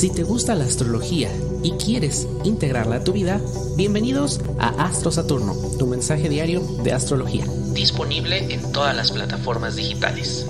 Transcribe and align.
Si 0.00 0.10
te 0.10 0.22
gusta 0.22 0.54
la 0.54 0.64
astrología 0.64 1.28
y 1.62 1.72
quieres 1.72 2.26
integrarla 2.44 2.96
a 2.96 3.04
tu 3.04 3.12
vida, 3.12 3.38
bienvenidos 3.76 4.40
a 4.58 4.68
Astro 4.86 5.10
Saturno, 5.10 5.54
tu 5.78 5.86
mensaje 5.86 6.30
diario 6.30 6.62
de 6.82 6.94
astrología, 6.94 7.44
disponible 7.74 8.50
en 8.50 8.72
todas 8.72 8.96
las 8.96 9.12
plataformas 9.12 9.76
digitales. 9.76 10.46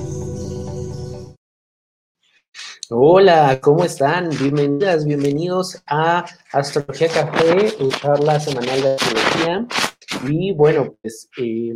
Hola, 2.90 3.58
¿cómo 3.60 3.82
están? 3.82 4.30
Bienvenidas, 4.40 5.04
bienvenidos 5.04 5.82
a 5.84 6.24
Astrología 6.52 7.08
Café, 7.08 7.72
tu 7.72 7.90
charla 7.90 8.38
semanal 8.38 8.80
de 8.80 8.94
astrología. 8.94 9.66
Y 10.28 10.52
bueno, 10.52 10.94
pues 11.02 11.28
eh, 11.38 11.74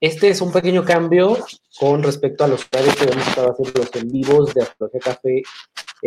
este 0.00 0.30
es 0.30 0.40
un 0.40 0.50
pequeño 0.50 0.82
cambio 0.82 1.36
con 1.78 2.02
respecto 2.02 2.44
a 2.44 2.48
los 2.48 2.66
horarios 2.72 2.96
que 2.96 3.04
hemos 3.04 3.28
estado 3.28 3.52
haciendo 3.52 3.82
los 3.82 3.96
en 3.96 4.08
vivos 4.08 4.54
de 4.54 4.62
Astrología 4.62 5.00
Café 5.00 5.42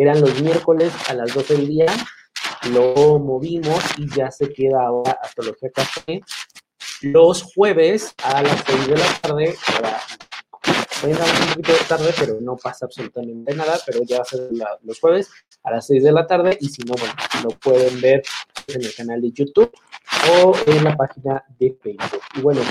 eran 0.01 0.21
los 0.21 0.41
miércoles 0.41 0.91
a 1.09 1.13
las 1.13 1.33
12 1.33 1.55
del 1.55 1.67
día, 1.67 1.85
lo 2.71 3.19
movimos 3.19 3.83
y 3.97 4.13
ya 4.15 4.31
se 4.31 4.51
queda 4.51 4.85
ahora 4.85 5.17
Astrología 5.21 5.69
Café 5.71 6.21
los 7.01 7.43
jueves 7.43 8.13
a 8.23 8.41
las 8.41 8.63
6 8.65 8.87
de 8.87 8.97
la 8.97 9.19
tarde. 9.21 9.55
Ahora, 9.67 9.99
un 11.03 11.49
poquito 11.49 11.71
de 11.71 11.79
tarde, 11.87 12.13
pero 12.19 12.41
no 12.41 12.57
pasa 12.57 12.85
absolutamente 12.85 13.55
nada, 13.55 13.79
pero 13.85 14.03
ya 14.03 14.17
va 14.17 14.23
a 14.23 14.25
ser 14.25 14.49
los 14.83 14.99
jueves 14.99 15.29
a 15.63 15.71
las 15.71 15.87
6 15.87 16.03
de 16.03 16.11
la 16.11 16.27
tarde 16.27 16.57
y 16.59 16.67
si 16.67 16.81
no, 16.83 16.95
bueno, 16.95 17.13
lo 17.43 17.49
pueden 17.51 18.01
ver 18.01 18.21
en 18.67 18.83
el 18.83 18.93
canal 18.93 19.21
de 19.21 19.31
YouTube 19.31 19.71
o 20.33 20.53
en 20.65 20.83
la 20.83 20.95
página 20.97 21.43
de 21.57 21.77
Facebook. 21.81 22.21
Y 22.35 22.41
bueno, 22.41 22.61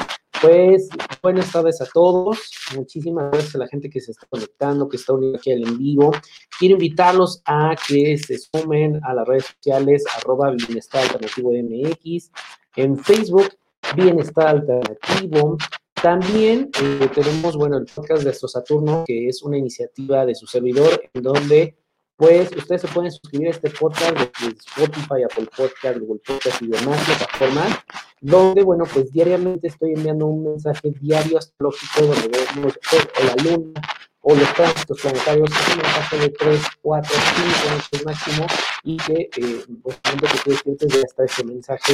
pues 0.40 0.88
buenas 1.22 1.50
tardes 1.50 1.80
a 1.80 1.86
todos. 1.86 2.50
Muchísimas 2.74 3.30
gracias 3.30 3.54
a 3.54 3.58
la 3.58 3.68
gente 3.68 3.90
que 3.90 4.00
se 4.00 4.12
está 4.12 4.26
conectando, 4.28 4.88
que 4.88 4.96
está 4.96 5.12
uniendo 5.12 5.38
aquí 5.38 5.52
al 5.52 5.66
en 5.66 5.78
vivo. 5.78 6.12
Quiero 6.58 6.74
invitarlos 6.74 7.42
a 7.44 7.74
que 7.86 8.18
se 8.18 8.38
sumen 8.38 9.00
a 9.04 9.14
las 9.14 9.26
redes 9.26 9.46
sociales 9.46 10.04
arroba 10.16 10.50
bienestar 10.50 11.02
alternativo 11.02 11.52
MX, 11.52 12.30
en 12.76 12.96
Facebook 12.96 13.48
Bienestar 13.96 14.48
Alternativo. 14.48 15.56
También 16.00 16.70
eh, 16.80 17.08
tenemos, 17.14 17.56
bueno, 17.56 17.78
el 17.78 17.86
podcast 17.86 18.22
de 18.22 18.30
Astro 18.30 18.48
Saturno, 18.48 19.04
que 19.06 19.28
es 19.28 19.42
una 19.42 19.58
iniciativa 19.58 20.24
de 20.24 20.34
su 20.34 20.46
servidor, 20.46 21.02
en 21.12 21.22
donde 21.22 21.76
pues 22.18 22.50
ustedes 22.56 22.80
se 22.80 22.88
pueden 22.88 23.12
suscribir 23.12 23.46
a 23.46 23.50
este 23.52 23.70
podcast 23.70 24.18
de 24.18 24.48
Spotify, 24.48 25.22
Apple 25.24 25.48
Podcast, 25.56 25.98
Google 26.00 26.20
Podcast 26.26 26.60
y 26.62 26.66
demás 26.66 27.00
plataformas, 27.04 27.78
donde, 28.20 28.64
bueno, 28.64 28.84
pues 28.92 29.12
diariamente 29.12 29.68
estoy 29.68 29.92
enviando 29.92 30.26
un 30.26 30.42
mensaje 30.42 30.92
diario 31.00 31.38
astrológico 31.38 32.06
donde 32.06 32.28
vemos 32.28 32.74
o 32.90 33.24
la 33.24 33.36
luna 33.44 33.80
o 34.22 34.34
los 34.34 34.52
tránsitos 34.54 35.00
planetarios, 35.00 35.48
un 35.48 35.76
mensaje 35.76 36.18
de 36.18 36.30
3, 36.30 36.60
4, 36.82 37.14
5 37.14 37.74
noches 37.76 38.04
máximo 38.04 38.46
y 38.82 38.96
que, 38.96 39.30
eh, 39.36 39.64
pues, 39.80 39.96
que 40.02 40.38
tú 40.42 40.50
despiertes 40.50 40.92
ya 40.92 41.00
está 41.02 41.24
este 41.24 41.44
mensaje, 41.44 41.92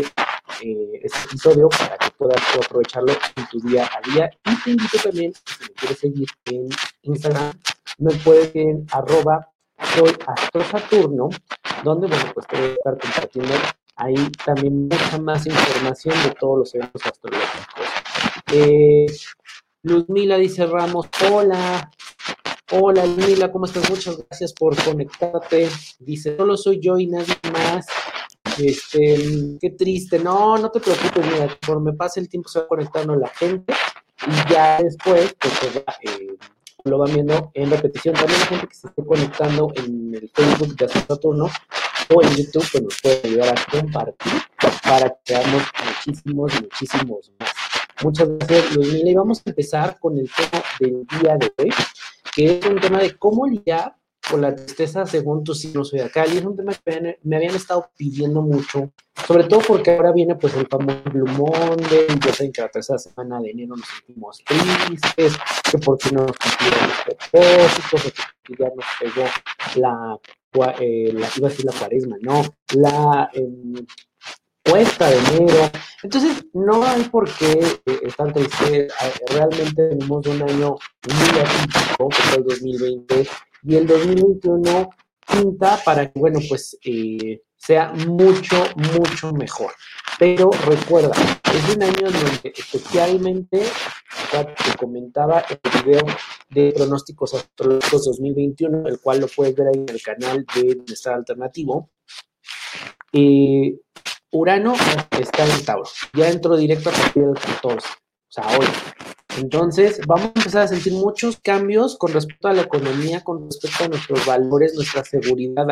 eh, 0.62 1.00
este 1.02 1.18
episodio 1.26 1.68
para 1.68 1.98
que 1.98 2.10
puedas 2.16 2.42
aprovecharlo 2.56 3.12
en 3.36 3.46
tu 3.48 3.60
día 3.68 3.90
a 3.92 4.10
día. 4.10 4.30
Y 4.46 4.62
te 4.62 4.70
invito 4.70 4.98
también, 5.02 5.34
si 5.34 5.64
me 5.64 5.68
quieres 5.74 5.98
seguir 5.98 6.28
en 6.46 6.68
Instagram, 7.02 7.52
me 7.98 8.14
puedes 8.14 8.56
en 8.56 8.86
arroba 8.90 9.50
soy 9.94 10.12
Astro 10.26 10.64
Saturno, 10.64 11.28
donde, 11.82 12.06
bueno, 12.06 12.24
pues 12.34 12.46
te 12.46 12.56
voy 12.56 12.70
a 12.70 12.72
estar 12.72 12.98
compartiendo 12.98 13.54
ahí 13.96 14.30
también 14.44 14.88
mucha 14.88 15.18
más 15.18 15.46
información 15.46 16.14
de 16.22 16.30
todos 16.38 16.58
los 16.58 16.74
eventos 16.74 17.06
astrológicos. 17.06 17.86
Eh, 18.52 19.06
Luzmila 19.82 20.38
dice 20.38 20.66
Ramos, 20.66 21.08
hola, 21.30 21.90
hola 22.72 23.04
Luzmila, 23.04 23.52
¿cómo 23.52 23.66
estás? 23.66 23.88
Muchas 23.90 24.16
gracias 24.16 24.52
por 24.52 24.82
conectarte. 24.82 25.68
Dice, 25.98 26.36
solo 26.36 26.56
soy 26.56 26.80
yo 26.80 26.98
y 26.98 27.06
nadie 27.06 27.34
más. 27.52 27.86
Este, 28.58 29.56
qué 29.60 29.70
triste. 29.70 30.18
No, 30.18 30.56
no 30.56 30.70
te 30.70 30.80
preocupes, 30.80 31.24
mira, 31.26 31.58
me 31.80 31.92
pase 31.92 32.20
el 32.20 32.28
tiempo 32.28 32.48
se 32.48 32.60
va 32.60 32.68
conectando 32.68 33.16
la 33.16 33.28
gente 33.28 33.74
y 34.26 34.52
ya 34.52 34.82
después, 34.82 35.34
pues, 35.38 35.76
va, 35.76 35.94
eh, 36.02 36.36
lo 36.84 36.98
van 36.98 37.14
viendo 37.14 37.50
en 37.54 37.70
repetición. 37.70 38.14
También 38.14 38.40
la 38.40 38.46
gente 38.46 38.68
que 38.68 38.74
se 38.74 38.88
esté 38.88 39.04
conectando 39.04 39.72
en 39.76 40.14
el 40.14 40.30
Facebook 40.34 40.76
de 40.76 40.88
Saturno 40.88 41.48
o 42.14 42.22
en 42.22 42.28
YouTube, 42.36 42.66
pues 42.70 42.82
nos 42.82 43.00
puede 43.00 43.20
ayudar 43.24 43.58
a 43.58 43.70
compartir 43.70 44.32
para 44.82 45.16
que 45.24 45.34
veamos 45.34 45.62
muchísimos, 45.86 46.52
muchísimos 46.60 47.32
más. 47.38 47.50
Muchas 48.02 48.28
gracias, 48.38 48.76
Luis 48.76 49.02
Y 49.04 49.14
vamos 49.14 49.38
a 49.38 49.50
empezar 49.50 49.98
con 49.98 50.18
el 50.18 50.30
tema 50.30 50.62
del 50.78 51.06
día 51.06 51.36
de 51.38 51.52
hoy, 51.58 51.70
que 52.34 52.58
es 52.58 52.66
un 52.66 52.80
tema 52.80 52.98
de 52.98 53.16
cómo 53.16 53.46
lidiar 53.46 53.96
con 54.30 54.40
la 54.40 54.54
tristeza 54.54 55.06
según 55.06 55.44
tu 55.44 55.54
signo 55.54 55.84
zodiacal. 55.84 56.32
Y 56.32 56.38
es 56.38 56.44
un 56.44 56.56
tema 56.56 56.72
que 56.74 57.18
me 57.22 57.36
habían 57.36 57.54
estado 57.54 57.90
pidiendo 57.96 58.42
mucho, 58.42 58.90
sobre 59.26 59.44
todo 59.44 59.60
porque 59.60 59.96
ahora 59.96 60.12
viene 60.12 60.34
pues 60.36 60.54
el 60.54 60.66
famoso 60.66 61.02
Monday, 61.14 62.06
y 62.08 62.26
ya 62.26 62.32
saben 62.32 62.52
que 62.52 62.62
la 62.62 62.68
tercera 62.68 62.98
semana 62.98 63.40
de 63.40 63.50
enero 63.50 63.76
nos 63.76 63.86
sentimos 63.86 64.42
tristes, 64.44 65.36
que 65.70 65.78
porque 65.78 66.10
no 66.10 66.26
nos 66.26 66.36
cumplieron 66.36 66.88
los 66.88 67.16
propósitos, 67.30 68.12
que 68.42 68.54
ya 68.58 68.66
nos 68.74 68.84
pegó 69.00 69.26
la, 69.76 70.18
eh, 70.80 71.12
la, 71.12 71.28
iba 71.36 71.48
a 71.48 71.50
decir 71.50 71.64
la 71.64 71.72
cuaresma, 71.72 72.16
no, 72.20 72.42
la 72.74 73.30
eh, 73.32 73.84
cuesta 74.64 75.10
de 75.10 75.18
enero. 75.18 75.70
Entonces, 76.02 76.46
no 76.52 76.84
hay 76.84 77.04
por 77.04 77.30
qué 77.36 77.60
eh, 77.86 78.00
estar 78.02 78.32
triste. 78.32 78.88
Realmente 79.28 79.88
tenemos 79.88 80.26
un 80.26 80.42
año 80.42 80.76
muy 81.08 81.40
atípico, 81.40 82.08
que 82.08 82.22
fue 82.22 82.36
el 82.38 82.44
2020, 82.44 83.28
y 83.64 83.76
el 83.76 83.86
2021 83.86 84.90
pinta 85.26 85.80
para 85.84 86.10
que, 86.10 86.18
bueno, 86.18 86.38
pues 86.48 86.78
eh, 86.84 87.40
sea 87.56 87.92
mucho, 87.92 88.56
mucho 88.76 89.32
mejor. 89.32 89.72
Pero 90.18 90.50
recuerda, 90.66 91.14
es 91.52 91.76
un 91.76 91.82
año 91.82 92.10
donde 92.10 92.52
especialmente, 92.54 93.62
te 94.30 94.76
comentaba 94.78 95.44
el 95.48 95.58
video 95.82 96.04
de 96.50 96.72
pronósticos 96.76 97.34
astrológicos 97.34 98.04
2021, 98.04 98.86
el 98.86 99.00
cual 99.00 99.20
lo 99.20 99.28
puedes 99.28 99.54
ver 99.56 99.68
ahí 99.68 99.80
en 99.80 99.88
el 99.88 100.02
canal 100.02 100.44
de 100.54 100.62
Bienestar 100.62 101.14
Alternativo. 101.14 101.90
Eh, 103.12 103.76
Urano 104.32 104.74
está 105.10 105.44
en 105.44 105.64
Tauro, 105.64 105.88
ya 106.12 106.28
entró 106.28 106.56
directo 106.56 106.90
a 106.90 106.92
partir 106.92 107.24
del 107.24 107.34
14, 107.34 107.88
o 107.88 107.90
sea, 108.28 108.58
hoy. 108.58 108.66
Entonces, 109.36 110.00
vamos 110.06 110.26
a 110.26 110.32
empezar 110.36 110.62
a 110.62 110.68
sentir 110.68 110.92
muchos 110.92 111.38
cambios 111.42 111.96
con 111.98 112.12
respecto 112.12 112.48
a 112.48 112.52
la 112.52 112.62
economía, 112.62 113.22
con 113.22 113.46
respecto 113.46 113.84
a 113.84 113.88
nuestros 113.88 114.24
valores, 114.24 114.74
nuestra 114.74 115.04
seguridad, 115.04 115.66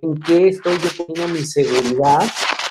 en 0.00 0.20
qué 0.20 0.48
estoy 0.48 0.78
yo 0.78 1.04
poniendo 1.04 1.34
mi 1.34 1.44
seguridad. 1.44 2.22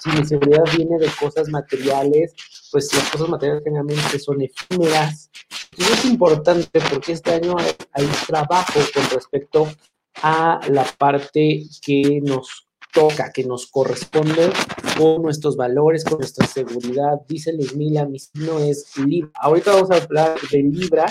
Si 0.02 0.10
mi 0.12 0.26
seguridad 0.26 0.64
viene 0.76 0.98
de 0.98 1.10
cosas 1.20 1.50
materiales, 1.50 2.34
pues 2.72 2.94
las 2.94 3.10
cosas 3.10 3.28
materiales 3.28 3.64
generalmente 3.64 4.20
son 4.20 4.42
efímeras. 4.42 5.30
Y 5.76 5.84
es 5.84 6.06
importante 6.06 6.80
porque 6.90 7.12
este 7.12 7.34
año 7.34 7.56
hay, 7.58 7.72
hay 7.92 8.08
trabajo 8.26 8.80
con 8.94 9.10
respecto 9.10 9.68
a 10.22 10.60
la 10.70 10.86
parte 10.98 11.66
que 11.82 12.22
nos 12.24 12.68
toca, 12.94 13.32
que 13.32 13.44
nos 13.44 13.68
corresponde 13.68 14.52
con 14.98 15.22
nuestros 15.22 15.56
valores, 15.56 16.04
con 16.04 16.20
nuestra 16.20 16.48
seguridad. 16.48 17.22
Dice 17.28 17.54
Luzmila, 17.54 18.06
mi 18.06 18.20
signo 18.20 18.60
es 18.60 18.98
Libra. 18.98 19.32
Ahorita 19.36 19.74
vamos 19.74 19.92
a 19.92 19.98
hablar 19.98 20.38
de 20.52 20.64
Libra 20.64 21.06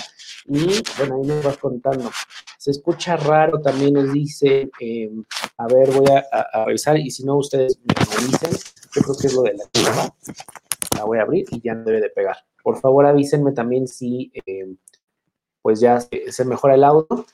y, 0.45 0.81
bueno, 0.97 1.15
ahí 1.15 1.27
nos 1.27 1.43
vas 1.43 1.57
contando. 1.57 2.09
Se 2.57 2.71
escucha 2.71 3.15
raro, 3.15 3.61
también 3.61 3.93
nos 3.93 4.11
dice, 4.11 4.69
em, 4.79 5.23
a 5.57 5.67
ver, 5.67 5.91
voy 5.91 6.07
a, 6.11 6.65
revisar 6.65 6.97
y 6.97 7.09
si 7.09 7.23
no, 7.23 7.37
ustedes 7.37 7.79
me 7.79 8.25
dicen. 8.25 8.51
Yo 8.93 9.01
creo 9.01 9.17
que 9.17 9.27
es 9.27 9.33
lo 9.33 9.41
de 9.43 9.53
la 9.53 9.63
Libra. 9.73 10.15
La 10.95 11.03
voy 11.03 11.19
a 11.19 11.21
abrir 11.21 11.45
y 11.51 11.61
ya 11.61 11.73
no 11.73 11.83
debe 11.83 12.01
de 12.01 12.09
pegar. 12.09 12.37
Por 12.63 12.79
favor, 12.79 13.05
avísenme 13.05 13.51
también 13.51 13.87
si, 13.87 14.31
em, 14.45 14.77
pues 15.61 15.79
ya 15.79 15.99
se 15.99 16.45
mejora 16.45 16.75
el 16.75 16.83
audio. 16.83 17.25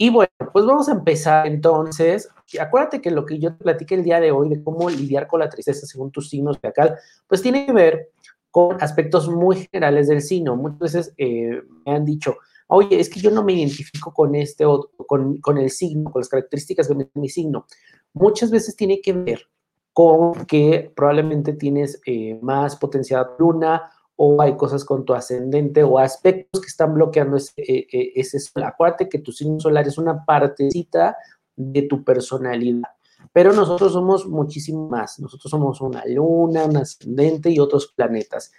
Y 0.00 0.10
bueno, 0.10 0.30
pues 0.52 0.64
vamos 0.64 0.88
a 0.88 0.92
empezar 0.92 1.48
entonces. 1.48 2.30
Acuérdate 2.60 3.00
que 3.00 3.10
lo 3.10 3.26
que 3.26 3.40
yo 3.40 3.56
te 3.56 3.64
platiqué 3.64 3.96
el 3.96 4.04
día 4.04 4.20
de 4.20 4.30
hoy 4.30 4.48
de 4.48 4.62
cómo 4.62 4.88
lidiar 4.88 5.26
con 5.26 5.40
la 5.40 5.48
tristeza 5.48 5.86
según 5.86 6.12
tus 6.12 6.30
signos 6.30 6.56
acá, 6.62 6.96
pues 7.26 7.42
tiene 7.42 7.66
que 7.66 7.72
ver 7.72 8.10
con 8.52 8.80
aspectos 8.80 9.28
muy 9.28 9.56
generales 9.56 10.06
del 10.06 10.22
signo. 10.22 10.54
Muchas 10.54 10.78
veces 10.78 11.14
eh, 11.18 11.62
me 11.84 11.96
han 11.96 12.04
dicho, 12.04 12.36
oye, 12.68 13.00
es 13.00 13.10
que 13.10 13.18
yo 13.18 13.32
no 13.32 13.42
me 13.42 13.54
identifico 13.54 14.14
con 14.14 14.36
este 14.36 14.64
o 14.64 14.88
con, 15.06 15.38
con 15.38 15.58
el 15.58 15.70
signo, 15.70 16.12
con 16.12 16.20
las 16.20 16.28
características 16.28 16.88
de 16.88 17.08
mi 17.14 17.28
signo. 17.28 17.66
Muchas 18.12 18.52
veces 18.52 18.76
tiene 18.76 19.00
que 19.00 19.12
ver 19.12 19.48
con 19.92 20.46
que 20.46 20.92
probablemente 20.94 21.54
tienes 21.54 22.00
eh, 22.06 22.38
más 22.40 22.76
potencial 22.76 23.30
luna 23.36 23.90
o 24.20 24.42
hay 24.42 24.56
cosas 24.56 24.84
con 24.84 25.04
tu 25.04 25.14
ascendente 25.14 25.84
o 25.84 25.96
aspectos 25.96 26.60
que 26.60 26.66
están 26.66 26.92
bloqueando 26.92 27.36
ese, 27.36 27.52
eh, 27.56 27.86
eh, 27.92 28.12
ese, 28.16 28.40
sol. 28.40 28.64
Acuérdate 28.64 29.08
que 29.08 29.20
tu 29.20 29.30
signo 29.30 29.60
solar 29.60 29.86
es 29.86 29.96
una 29.96 30.24
partecita 30.24 31.16
de 31.54 31.82
tu 31.82 32.02
personalidad, 32.02 32.88
pero 33.32 33.52
nosotros 33.52 33.92
somos 33.92 34.26
muchísimo 34.26 34.88
más. 34.88 35.20
Nosotros 35.20 35.48
somos 35.48 35.80
una 35.80 36.02
luna, 36.04 36.64
un 36.64 36.78
ascendente 36.78 37.48
y 37.50 37.60
otros 37.60 37.92
planetas. 37.94 38.50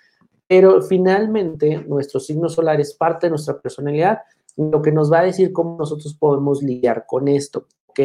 Pero 0.47 0.81
finalmente 0.81 1.83
nuestro 1.85 2.21
signo 2.21 2.47
solar 2.47 2.79
es 2.79 2.93
parte 2.93 3.27
de 3.27 3.31
nuestra 3.31 3.59
personalidad, 3.59 4.19
lo 4.55 4.81
que 4.81 4.93
nos 4.93 5.11
va 5.11 5.19
a 5.19 5.23
decir 5.23 5.51
cómo 5.51 5.75
nosotros 5.77 6.13
podemos 6.13 6.63
lidiar 6.63 7.05
con 7.05 7.27
esto. 7.27 7.67
¿ok? 7.87 7.99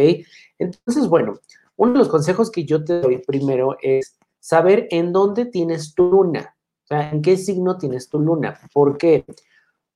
Entonces, 0.58 1.08
bueno, 1.08 1.34
uno 1.76 1.92
de 1.92 1.98
los 1.98 2.08
consejos 2.08 2.50
que 2.50 2.64
yo 2.64 2.84
te 2.84 3.00
doy 3.00 3.18
primero 3.18 3.76
es 3.80 4.18
saber 4.40 4.88
en 4.90 5.12
dónde 5.12 5.46
tienes 5.46 5.94
tu 5.94 6.10
luna, 6.10 6.53
o 6.84 6.86
sea, 6.86 7.10
en 7.10 7.22
qué 7.22 7.36
signo 7.36 7.78
tienes 7.78 8.08
tu 8.08 8.19
luna. 8.19 8.60
¿Por 8.72 8.98
qué? 8.98 9.25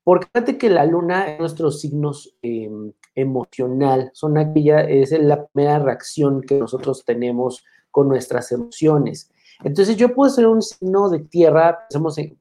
Porque 0.05 0.27
fíjate 0.33 0.57
que 0.57 0.71
la 0.71 0.87
luna 0.87 1.33
es 1.33 1.39
nuestro 1.39 1.71
signo 1.71 2.13
em, 2.41 2.93
emocional, 3.15 4.11
son 4.15 4.39
aquella, 4.39 4.81
es 4.81 5.13
la 5.13 5.47
primera 5.47 5.79
reacción 5.81 6.41
que 6.41 6.59
nosotros 6.59 7.05
tenemos 7.05 7.63
con 7.91 8.09
nuestras 8.09 8.51
emociones. 8.53 9.31
Entonces 9.63 9.97
yo 9.97 10.15
puedo 10.15 10.31
ser 10.31 10.47
un 10.47 10.63
signo 10.63 11.11
de 11.11 11.19
tierra, 11.19 11.81
pensamos 11.89 12.17
en, 12.17 12.39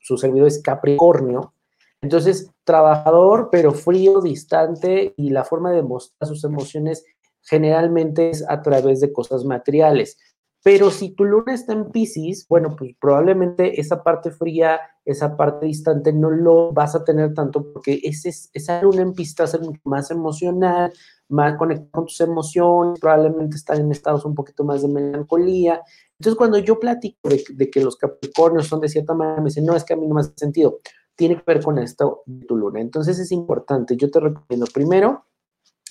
su 0.00 0.16
servidor 0.16 0.48
es 0.48 0.62
Capricornio, 0.62 1.52
entonces 2.00 2.50
trabajador 2.64 3.50
pero 3.52 3.72
frío, 3.72 4.20
distante 4.20 5.14
y 5.16 5.30
la 5.30 5.44
forma 5.44 5.70
de 5.72 5.82
mostrar 5.82 6.28
sus 6.28 6.42
emociones 6.44 7.04
generalmente 7.42 8.30
es 8.30 8.44
a 8.48 8.62
través 8.62 9.00
de 9.00 9.12
cosas 9.12 9.44
materiales. 9.44 10.18
Pero 10.66 10.90
si 10.90 11.10
tu 11.10 11.24
luna 11.24 11.54
está 11.54 11.74
en 11.74 11.92
Pisces, 11.92 12.44
bueno, 12.48 12.74
pues 12.76 12.96
probablemente 13.00 13.80
esa 13.80 14.02
parte 14.02 14.32
fría, 14.32 14.80
esa 15.04 15.36
parte 15.36 15.64
distante 15.64 16.12
no 16.12 16.28
lo 16.28 16.72
vas 16.72 16.96
a 16.96 17.04
tener 17.04 17.34
tanto 17.34 17.72
porque 17.72 18.00
ese, 18.02 18.30
esa 18.52 18.82
luna 18.82 19.02
en 19.02 19.12
Pisces 19.12 19.36
va 19.38 19.44
a 19.44 19.46
ser 19.46 19.60
mucho 19.60 19.80
más 19.84 20.10
emocional, 20.10 20.92
más 21.28 21.56
conectado 21.56 21.92
con 21.92 22.06
tus 22.06 22.20
emociones, 22.20 22.98
probablemente 22.98 23.54
están 23.54 23.78
en 23.80 23.92
estados 23.92 24.24
un 24.24 24.34
poquito 24.34 24.64
más 24.64 24.82
de 24.82 24.88
melancolía. 24.88 25.82
Entonces, 26.18 26.36
cuando 26.36 26.58
yo 26.58 26.80
platico 26.80 27.28
de, 27.28 27.70
que 27.70 27.80
los 27.80 27.94
Capricornios 27.94 28.66
son 28.66 28.80
de 28.80 28.88
cierta 28.88 29.14
manera, 29.14 29.40
me 29.40 29.50
dicen, 29.50 29.66
no, 29.66 29.76
es 29.76 29.84
que 29.84 29.92
a 29.92 29.96
mí 29.96 30.08
no 30.08 30.16
me 30.16 30.22
hace 30.22 30.32
sentido. 30.34 30.80
Tiene 31.14 31.36
que 31.36 31.44
ver 31.46 31.62
con 31.62 31.78
esto 31.78 32.24
de 32.26 32.44
tu 32.44 32.56
luna. 32.56 32.80
Entonces, 32.80 33.20
es 33.20 33.30
importante. 33.30 33.96
Yo 33.96 34.10
te 34.10 34.18
recomiendo 34.18 34.66
primero 34.74 35.26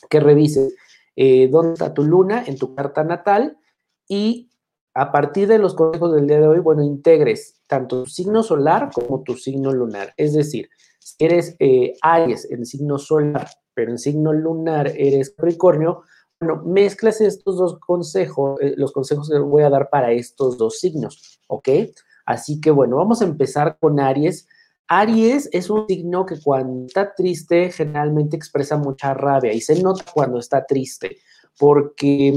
que 0.10 0.20
revises 0.20 0.76
eh, 1.16 1.48
dónde 1.48 1.76
está 1.76 1.94
tu 1.94 2.04
luna 2.04 2.44
en 2.46 2.58
tu 2.58 2.76
carta 2.76 3.06
natal 3.06 3.58
y 4.10 4.50
a 4.96 5.12
partir 5.12 5.50
de 5.50 5.60
los 5.60 5.76
consejos 5.76 6.16
del 6.16 6.26
día 6.26 6.40
de 6.40 6.48
hoy, 6.48 6.60
bueno, 6.60 6.82
integres 6.82 7.60
tanto 7.68 8.04
tu 8.04 8.10
signo 8.10 8.44
solar 8.44 8.90
como 8.94 9.24
tu 9.24 9.36
signo 9.36 9.74
lunar. 9.74 10.14
Es 10.16 10.34
decir, 10.34 10.70
si 11.00 11.16
eres 11.20 11.58
eh, 11.60 11.94
Aries 12.02 12.50
en 12.50 12.66
signo 12.66 12.98
solar, 12.98 13.50
pero 13.74 13.92
en 13.92 14.00
signo 14.00 14.32
lunar 14.32 14.88
eres 14.88 15.32
Capricornio, 15.32 16.04
bueno, 16.40 16.64
mezclas 16.64 17.20
estos 17.20 17.58
dos 17.58 17.78
consejos, 17.80 18.58
eh, 18.62 18.74
los 18.78 18.94
consejos 18.94 19.30
que 19.30 19.38
voy 19.38 19.64
a 19.64 19.70
dar 19.70 19.90
para 19.90 20.14
estos 20.14 20.58
dos 20.58 20.80
signos, 20.80 21.42
¿ok? 21.48 21.70
Así 22.26 22.62
que 22.62 22.72
bueno, 22.72 22.96
vamos 22.96 23.22
a 23.22 23.26
empezar 23.26 23.78
con 23.78 24.00
Aries. 24.00 24.48
Aries 24.88 25.50
es 25.52 25.70
un 25.70 25.88
signo 25.88 26.26
que 26.26 26.40
cuando 26.42 26.86
está 26.86 27.14
triste 27.14 27.70
generalmente 27.70 28.38
expresa 28.38 28.78
mucha 28.78 29.14
rabia 29.14 29.52
y 29.52 29.60
se 29.60 29.82
nota 29.82 30.06
cuando 30.14 30.40
está 30.40 30.66
triste, 30.66 31.18
porque 31.60 32.34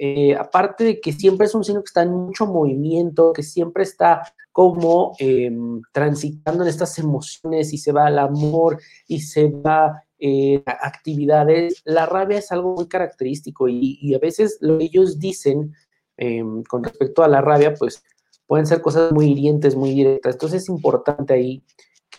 eh, 0.00 0.36
aparte 0.36 0.84
de 0.84 1.00
que 1.00 1.12
siempre 1.12 1.46
es 1.46 1.54
un 1.54 1.64
signo 1.64 1.80
que 1.80 1.88
está 1.88 2.02
en 2.02 2.12
mucho 2.12 2.46
movimiento, 2.46 3.32
que 3.32 3.42
siempre 3.42 3.82
está 3.82 4.22
como 4.52 5.14
em, 5.18 5.82
transitando 5.92 6.62
en 6.62 6.68
estas 6.68 6.98
emociones 6.98 7.72
y 7.72 7.78
se 7.78 7.92
va 7.92 8.06
al 8.06 8.18
amor 8.18 8.80
y 9.06 9.20
se 9.20 9.48
va 9.48 10.04
eh, 10.20 10.62
actividades, 10.66 11.82
la 11.84 12.06
rabia 12.06 12.38
es 12.38 12.50
algo 12.52 12.74
muy 12.74 12.88
característico 12.88 13.68
y, 13.68 14.14
a 14.14 14.18
veces 14.18 14.58
lo 14.60 14.78
que 14.78 14.84
ellos 14.84 15.18
dicen 15.18 15.74
em, 16.16 16.62
con 16.64 16.82
respecto 16.84 17.22
a 17.22 17.28
la 17.28 17.40
rabia, 17.40 17.74
pues 17.74 18.02
pueden 18.46 18.66
ser 18.66 18.80
cosas 18.80 19.12
muy 19.12 19.26
hirientes, 19.30 19.76
muy 19.76 19.90
directas. 19.90 20.34
Entonces 20.34 20.62
es 20.62 20.68
importante 20.68 21.34
ahí 21.34 21.62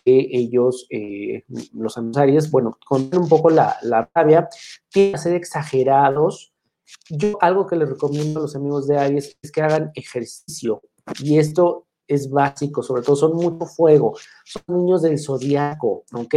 que 0.05 0.27
ellos, 0.31 0.87
eh, 0.89 1.43
los 1.73 1.97
Aries, 2.15 2.51
bueno, 2.51 2.77
conten 2.85 3.19
un 3.19 3.29
poco 3.29 3.49
la, 3.49 3.77
rabia, 4.13 4.47
tienen 4.89 5.13
que 5.13 5.17
ser 5.17 5.33
exagerados, 5.33 6.53
yo 7.09 7.37
algo 7.41 7.67
que 7.67 7.75
les 7.75 7.89
recomiendo 7.89 8.39
a 8.39 8.43
los 8.43 8.55
amigos 8.55 8.87
de 8.87 8.97
Aries 8.97 9.37
es 9.41 9.51
que 9.51 9.61
hagan 9.61 9.91
ejercicio 9.95 10.81
y 11.19 11.37
esto 11.37 11.87
es 12.07 12.29
básico, 12.29 12.81
sobre 12.81 13.03
todo 13.03 13.15
son 13.15 13.35
mucho 13.35 13.65
fuego, 13.65 14.17
son 14.45 14.63
niños 14.67 15.03
del 15.03 15.19
zodiaco, 15.19 16.05
¿ok? 16.13 16.35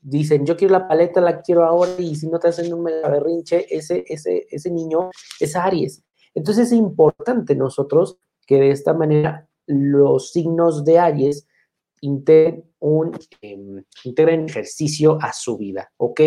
Dicen, 0.00 0.44
yo 0.44 0.56
quiero 0.56 0.72
la 0.72 0.86
paleta, 0.86 1.20
la 1.20 1.40
quiero 1.40 1.64
ahora 1.64 1.92
y 1.98 2.14
si 2.14 2.28
no 2.28 2.38
te 2.38 2.48
hacen 2.48 2.72
un 2.72 2.82
mega 2.82 3.08
berrinche, 3.08 3.66
ese, 3.74 4.04
ese, 4.06 4.46
ese 4.50 4.70
niño 4.70 5.10
es 5.40 5.56
Aries. 5.56 6.02
Entonces 6.34 6.66
es 6.66 6.72
importante 6.72 7.56
nosotros 7.56 8.18
que 8.46 8.56
de 8.56 8.70
esta 8.70 8.92
manera 8.92 9.48
los 9.66 10.30
signos 10.32 10.84
de 10.84 10.98
Aries 10.98 11.46
integren 12.02 12.64
un 12.78 13.18
em, 13.40 13.82
integren 14.04 14.44
ejercicio 14.44 15.18
a 15.20 15.32
su 15.32 15.56
vida, 15.56 15.90
¿ok? 15.96 16.20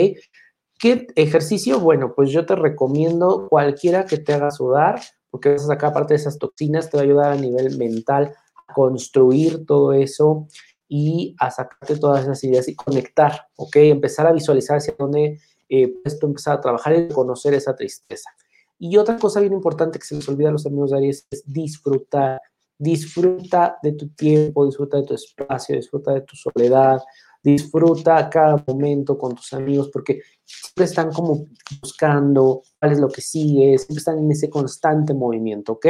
¿Qué 0.79 1.07
ejercicio? 1.15 1.81
Bueno, 1.81 2.13
pues 2.15 2.31
yo 2.31 2.45
te 2.45 2.55
recomiendo 2.55 3.47
cualquiera 3.49 4.05
que 4.05 4.17
te 4.17 4.33
haga 4.33 4.49
sudar, 4.49 5.01
porque 5.29 5.49
vas 5.49 5.65
a 5.65 5.67
sacar 5.67 5.91
parte 5.91 6.13
de 6.13 6.21
esas 6.21 6.39
toxinas, 6.39 6.89
te 6.89 6.95
va 6.95 7.01
a 7.01 7.05
ayudar 7.05 7.31
a 7.33 7.35
nivel 7.35 7.77
mental 7.77 8.33
a 8.65 8.73
construir 8.73 9.65
todo 9.65 9.91
eso 9.91 10.47
y 10.87 11.35
a 11.37 11.51
sacarte 11.51 11.97
todas 11.97 12.23
esas 12.23 12.41
ideas 12.45 12.69
y 12.69 12.75
conectar, 12.75 13.47
¿ok? 13.57 13.75
Empezar 13.75 14.25
a 14.25 14.31
visualizar 14.31 14.77
hacia 14.77 14.95
dónde 14.97 15.41
eh, 15.67 15.89
puedes 15.89 16.23
empezar 16.23 16.57
a 16.57 16.61
trabajar 16.61 16.95
y 16.97 17.09
conocer 17.09 17.53
esa 17.53 17.75
tristeza. 17.75 18.29
Y 18.79 18.95
otra 18.95 19.17
cosa 19.17 19.41
bien 19.41 19.51
importante 19.51 19.99
que 19.99 20.05
se 20.05 20.15
les 20.15 20.29
olvida 20.29 20.47
a 20.47 20.53
los 20.53 20.65
amigos 20.65 20.91
de 20.91 20.97
Aries 20.97 21.27
es 21.29 21.43
disfrutar. 21.45 22.41
Disfruta 22.77 23.77
de 23.83 23.91
tu 23.91 24.07
tiempo, 24.15 24.65
disfruta 24.65 24.95
de 24.95 25.03
tu 25.03 25.13
espacio, 25.13 25.75
disfruta 25.75 26.13
de 26.13 26.21
tu 26.21 26.37
soledad, 26.37 27.01
disfruta 27.43 28.29
cada 28.29 28.63
momento 28.67 29.17
con 29.17 29.35
tus 29.35 29.53
amigos 29.53 29.89
porque 29.91 30.21
siempre 30.45 30.85
están 30.85 31.11
como 31.11 31.45
buscando 31.81 32.63
cuál 32.79 32.91
es 32.91 32.99
lo 32.99 33.09
que 33.09 33.21
sigue, 33.21 33.77
siempre 33.77 33.97
están 33.97 34.19
en 34.19 34.31
ese 34.31 34.49
constante 34.49 35.13
movimiento, 35.13 35.73
¿ok? 35.73 35.85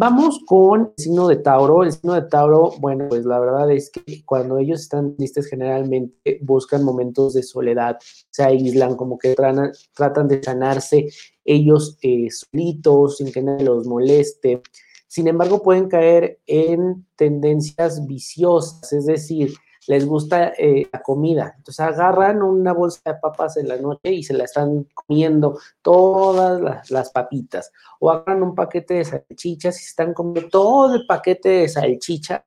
Vamos 0.00 0.40
con 0.46 0.94
el 0.96 1.02
signo 1.04 1.28
de 1.28 1.36
Tauro. 1.36 1.82
El 1.82 1.92
signo 1.92 2.14
de 2.14 2.22
Tauro, 2.22 2.72
bueno, 2.78 3.06
pues 3.10 3.26
la 3.26 3.38
verdad 3.38 3.70
es 3.70 3.90
que 3.90 4.24
cuando 4.24 4.56
ellos 4.56 4.80
están 4.80 5.14
tristes 5.14 5.46
generalmente 5.46 6.38
buscan 6.40 6.82
momentos 6.84 7.34
de 7.34 7.42
soledad, 7.42 7.98
se 8.30 8.42
aíslan, 8.42 8.96
como 8.96 9.18
que 9.18 9.34
tratan, 9.34 10.28
de 10.28 10.42
sanarse 10.42 11.10
ellos 11.44 11.98
eh, 12.00 12.28
solitos, 12.30 13.18
sin 13.18 13.30
que 13.30 13.42
nadie 13.42 13.66
los 13.66 13.86
moleste. 13.86 14.62
Sin 15.06 15.28
embargo, 15.28 15.62
pueden 15.62 15.88
caer 15.88 16.40
en 16.46 17.06
tendencias 17.16 18.06
viciosas, 18.06 18.90
es 18.94 19.04
decir, 19.04 19.52
les 19.86 20.06
gusta 20.06 20.52
eh, 20.58 20.88
la 20.92 21.00
comida. 21.02 21.54
Entonces 21.56 21.80
agarran 21.80 22.42
una 22.42 22.72
bolsa 22.72 23.00
de 23.04 23.14
papas 23.14 23.56
en 23.56 23.68
la 23.68 23.76
noche 23.76 24.12
y 24.12 24.22
se 24.22 24.34
la 24.34 24.44
están 24.44 24.86
comiendo 24.94 25.58
todas 25.82 26.90
las, 26.90 27.10
papitas. 27.10 27.72
O 27.98 28.10
agarran 28.10 28.42
un 28.42 28.54
paquete 28.54 28.94
de 28.94 29.04
salchichas 29.04 29.80
y 29.80 29.84
están 29.84 30.14
comiendo 30.14 30.48
todo 30.48 30.94
el 30.94 31.06
paquete 31.06 31.48
de 31.48 31.68
salchichas 31.68 32.42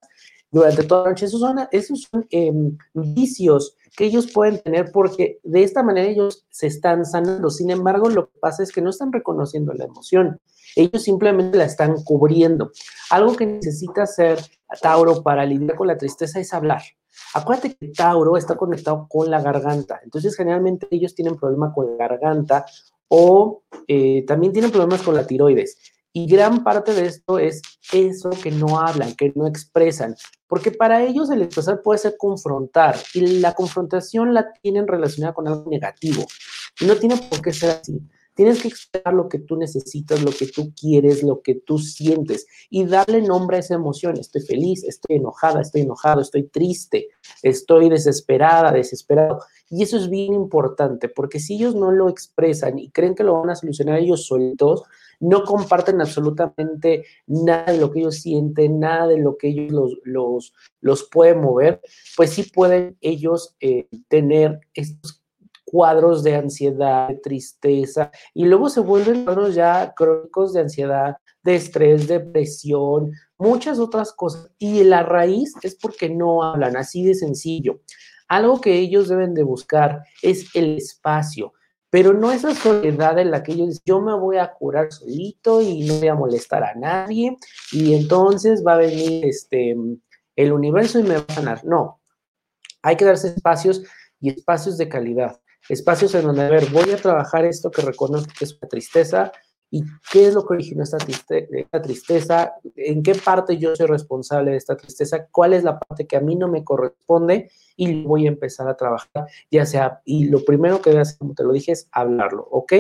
durante 0.52 0.84
toda 0.84 1.06
la 1.06 1.10
noche. 1.10 1.26
Esos 1.26 1.40
son, 1.40 1.58
esos 1.72 2.08
son 2.10 2.26
em, 2.30 2.78
vicios 2.94 3.76
que 3.96 4.06
ellos 4.06 4.32
pueden 4.32 4.60
tener 4.60 4.92
porque 4.92 5.40
de 5.44 5.64
esta 5.64 5.84
manera 5.84 6.08
ellos 6.08 6.46
se 6.50 6.68
están 6.68 7.06
sanando. 7.06 7.50
Sin 7.50 7.70
embargo, 7.70 8.10
lo 8.10 8.28
que 8.28 8.40
pasa 8.40 8.64
es 8.64 8.72
que 8.72 8.82
no 8.82 8.90
están 8.90 9.12
reconociendo 9.12 9.74
la 9.74 9.86
emoción. 9.86 10.40
Ellos 10.76 11.04
simplemente 11.04 11.58
la 11.58 11.66
están 11.66 12.04
cubriendo. 12.04 12.72
Algo 13.12 13.36
que 13.36 13.46
necesita 13.46 14.04
hacer 14.04 14.40
Tauro 14.82 15.22
para 15.22 15.46
lidiar 15.46 15.76
con 15.76 15.88
la 15.88 15.98
tristeza 15.98 16.40
es 16.40 16.54
hablar. 16.54 16.82
Acuérdate 17.34 17.76
que 17.76 17.90
Tauro 17.90 18.38
está 18.38 18.56
conectado 18.56 19.08
con 19.10 19.30
la 19.30 19.42
garganta, 19.42 20.00
entonces 20.04 20.36
generalmente 20.36 20.88
ellos 20.92 21.16
tienen 21.16 21.36
problema 21.36 21.74
con 21.74 21.98
la 21.98 22.08
garganta 22.08 22.66
o 23.08 23.64
eh, 23.88 24.24
también 24.26 24.54
tienen 24.54 24.72
problemas 24.72 25.02
con 25.02 25.16
la 25.16 25.28
tiroides. 25.28 25.78
Y 26.16 26.28
gran 26.28 26.64
parte 26.64 26.94
de 26.94 27.08
esto 27.08 27.40
es 27.40 27.62
eso 27.92 28.30
que 28.30 28.52
no 28.52 28.80
hablan, 28.80 29.16
que 29.16 29.34
no 29.36 29.48
expresan, 29.48 30.16
porque 30.48 30.70
para 30.70 31.04
ellos 31.04 31.32
el 31.32 31.42
expresar 31.42 31.82
puede 31.82 31.98
ser 31.98 32.16
confrontar 32.18 32.96
y 33.16 33.40
la 33.40 33.54
confrontación 33.54 34.32
la 34.32 34.54
tienen 34.54 34.88
relacionada 34.88 35.34
con 35.34 35.48
algo 35.48 35.68
negativo. 35.72 36.24
Y 36.80 36.86
no 36.86 36.96
tiene 36.98 37.18
por 37.18 37.42
qué 37.42 37.52
ser 37.52 37.82
así. 37.82 38.00
Tienes 38.36 38.62
que 38.62 38.68
expresar 38.68 39.14
lo 39.14 39.30
que 39.30 39.40
tú 39.40 39.58
necesitas, 39.58 40.24
lo 40.24 40.32
que 40.32 40.48
tú 40.48 40.74
quieres, 40.80 41.24
lo 41.24 41.42
que 41.42 41.56
tú 41.56 41.78
sientes 41.78 42.48
y 42.70 42.86
darle 42.86 43.22
nombre 43.22 43.58
a 43.58 43.60
esa 43.60 43.76
emoción. 43.76 44.18
Estoy 44.18 44.42
feliz, 44.42 44.84
estoy 44.84 45.18
enojada, 45.18 45.62
estoy 45.62 45.82
enojado, 45.82 46.22
estoy 46.22 46.44
triste, 46.44 47.10
estoy 47.42 47.90
desesperada, 47.90 48.72
desesperado. 48.72 49.40
Y 49.70 49.84
eso 49.84 49.98
es 49.98 50.10
bien 50.10 50.34
importante 50.34 51.10
porque 51.10 51.40
si 51.40 51.56
ellos 51.56 51.76
no 51.76 51.92
lo 51.92 52.10
expresan 52.10 52.80
y 52.80 52.90
creen 52.90 53.16
que 53.16 53.24
lo 53.24 53.40
van 53.40 53.52
a 53.52 53.56
solucionar 53.56 54.00
ellos 54.00 54.26
solitos, 54.26 54.84
no 55.20 55.44
comparten 55.44 56.02
absolutamente 56.02 57.06
nada 57.28 57.72
de 57.72 57.78
lo 57.78 57.92
que 57.92 58.00
ellos 58.00 58.16
sienten, 58.16 58.80
nada 58.80 59.08
de 59.08 59.18
lo 59.18 59.38
que 59.38 59.50
ellos 59.50 59.72
los, 59.72 59.98
los, 60.04 60.54
los 60.82 61.04
puede 61.04 61.34
mover, 61.34 61.82
pues 62.18 62.32
sí 62.32 62.44
pueden 62.44 62.98
ellos 63.00 63.56
eh, 63.62 63.88
tener 64.10 64.60
estos 64.74 65.23
cuadros 65.74 66.22
de 66.22 66.36
ansiedad, 66.36 67.08
de 67.08 67.16
tristeza, 67.16 68.12
y 68.32 68.46
luego 68.46 68.70
se 68.70 68.80
vuelven 68.80 69.26
cuadros 69.26 69.56
ya 69.56 69.92
crónicos 69.96 70.54
de 70.54 70.62
ansiedad, 70.62 71.18
de 71.42 71.56
estrés, 71.56 72.08
depresión, 72.08 73.12
muchas 73.40 73.80
otras 73.80 74.14
cosas. 74.14 74.52
Y 74.60 74.84
la 74.84 75.02
raíz 75.02 75.52
es 75.64 75.74
porque 75.74 76.12
no 76.12 76.44
hablan, 76.44 76.78
así 76.78 77.04
de 77.04 77.16
sencillo. 77.16 77.82
Algo 78.28 78.62
que 78.62 78.78
ellos 78.78 79.08
deben 79.10 79.34
de 79.34 79.42
buscar 79.42 80.04
es 80.22 80.56
el 80.56 80.78
espacio. 80.78 81.54
pero 81.94 82.12
no 82.12 82.32
esa 82.32 82.56
soledad 82.56 83.20
en 83.20 83.30
la 83.30 83.44
que 83.44 83.52
ellos 83.52 83.68
dicen, 83.68 83.84
yo 83.86 84.02
me 84.02 84.16
voy 84.16 84.38
a 84.38 84.52
curar 84.52 84.92
solito 84.92 85.62
y 85.62 85.84
no 85.86 85.96
voy 86.00 86.08
a 86.08 86.16
molestar 86.16 86.64
a 86.64 86.74
nadie, 86.74 87.38
y 87.72 87.94
entonces 87.94 88.64
va 88.66 88.74
a 88.74 88.78
venir 88.78 89.26
este, 89.26 89.76
el 90.36 90.54
universo 90.54 91.00
y 91.00 91.04
me 91.04 91.18
va 91.18 91.26
a 91.28 91.34
sanar. 91.34 91.64
No, 91.66 92.02
hay 92.82 92.96
que 92.96 93.06
darse 93.06 93.28
espacios 93.28 93.84
y 94.20 94.30
espacios 94.30 94.78
de 94.80 94.90
calidad, 94.90 95.40
espacios 95.70 96.14
en 96.16 96.24
donde, 96.24 96.44
a 96.44 96.50
ver, 96.50 96.70
voy 96.72 96.92
a 96.92 96.98
trabajar 96.98 97.46
esto 97.46 97.72
que 97.72 97.82
reconozco 97.82 98.32
que 98.38 98.46
es 98.46 98.58
una 98.60 98.70
tristeza, 98.70 99.32
y 99.76 99.84
qué 100.12 100.28
es 100.28 100.36
lo 100.36 100.46
que 100.46 100.54
originó 100.54 100.84
esta, 100.84 100.98
esta, 101.28 101.82
tristeza, 101.82 102.54
en 102.76 103.02
qué 103.02 103.16
parte 103.16 103.58
yo 103.58 103.76
soy 103.76 103.88
responsable 103.88 104.52
de 104.52 104.58
esta 104.58 104.78
tristeza, 104.78 105.26
cuál 105.32 105.54
es 105.54 105.64
la 105.64 105.80
parte 105.80 106.06
que 106.06 106.16
a 106.16 106.20
mí 106.20 106.36
no 106.36 106.48
me 106.48 106.64
corresponde 106.64 107.50
y 107.76 108.04
voy 108.04 108.28
a 108.28 108.30
empezar 108.30 108.68
a 108.68 108.78
trabajar, 108.78 109.26
ya 109.50 109.66
sea, 109.66 110.00
y 110.06 110.26
lo 110.26 110.46
primero 110.46 110.80
que 110.80 110.92
voy 110.92 111.00
a 111.00 111.02
hacer, 111.02 111.18
como 111.18 111.34
te 111.34 111.44
lo 111.44 111.52
dije, 111.52 111.72
es 111.72 111.90
hablarlo, 111.92 112.48
¿ok? 112.52 112.72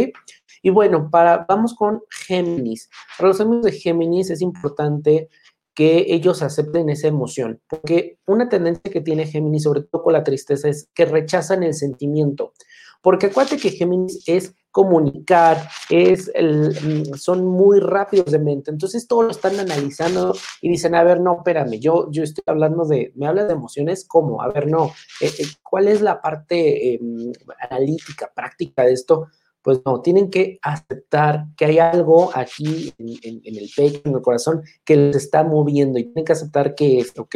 Y 0.61 0.69
bueno, 0.69 1.09
para, 1.09 1.47
vamos 1.49 1.73
con 1.73 2.03
Géminis. 2.27 2.91
Para 3.17 3.29
los 3.29 3.41
amigos 3.41 3.65
de 3.65 3.71
Géminis 3.71 4.29
es 4.29 4.41
importante 4.41 5.29
que 5.73 6.05
ellos 6.09 6.43
acepten 6.43 6.89
esa 6.89 7.07
emoción, 7.07 7.59
porque 7.67 8.19
una 8.27 8.49
tendencia 8.49 8.91
que 8.91 9.01
tiene 9.01 9.25
Géminis, 9.25 9.63
sobre 9.63 9.81
todo 9.81 10.03
con 10.03 10.13
la 10.13 10.23
tristeza, 10.23 10.69
es 10.69 10.89
que 10.93 11.05
rechazan 11.05 11.63
el 11.63 11.73
sentimiento. 11.73 12.53
Porque 13.03 13.27
acuérdate 13.27 13.57
que 13.57 13.71
Géminis 13.71 14.23
es 14.27 14.55
comunicar, 14.71 15.69
es 15.89 16.31
el, 16.33 17.13
son 17.19 17.45
muy 17.45 17.79
rápidos 17.79 18.31
de 18.31 18.39
mente. 18.39 18.71
Entonces 18.71 19.07
todo 19.07 19.21
lo 19.21 19.29
están 19.29 19.59
analizando 19.59 20.33
y 20.61 20.69
dicen, 20.69 20.95
a 20.95 21.03
ver, 21.03 21.19
no, 21.19 21.35
espérame, 21.37 21.79
yo, 21.79 22.09
yo 22.09 22.23
estoy 22.23 22.43
hablando 22.47 22.85
de, 22.85 23.11
me 23.15 23.27
hablas 23.27 23.47
de 23.47 23.53
emociones, 23.53 24.05
¿cómo? 24.07 24.41
A 24.41 24.47
ver, 24.47 24.67
no, 24.67 24.87
eh, 25.21 25.31
eh, 25.37 25.45
¿cuál 25.61 25.89
es 25.89 26.01
la 26.01 26.21
parte 26.21 26.95
em, 26.95 27.31
analítica, 27.69 28.31
práctica 28.33 28.83
de 28.83 28.93
esto? 28.93 29.27
Pues 29.63 29.79
no, 29.85 30.01
tienen 30.01 30.29
que 30.29 30.59
aceptar 30.61 31.45
que 31.55 31.65
hay 31.65 31.79
algo 31.79 32.31
aquí 32.35 32.93
en, 32.97 33.41
el 33.45 33.69
pecho, 33.75 34.01
en 34.03 34.15
el 34.15 34.21
corazón, 34.21 34.61
que 34.83 34.97
les 34.97 35.15
está 35.15 35.43
moviendo 35.43 35.97
y 35.97 36.03
tienen 36.03 36.25
que 36.25 36.33
aceptar 36.33 36.75
que 36.75 36.99
es, 36.99 37.17
¿ok? 37.17 37.35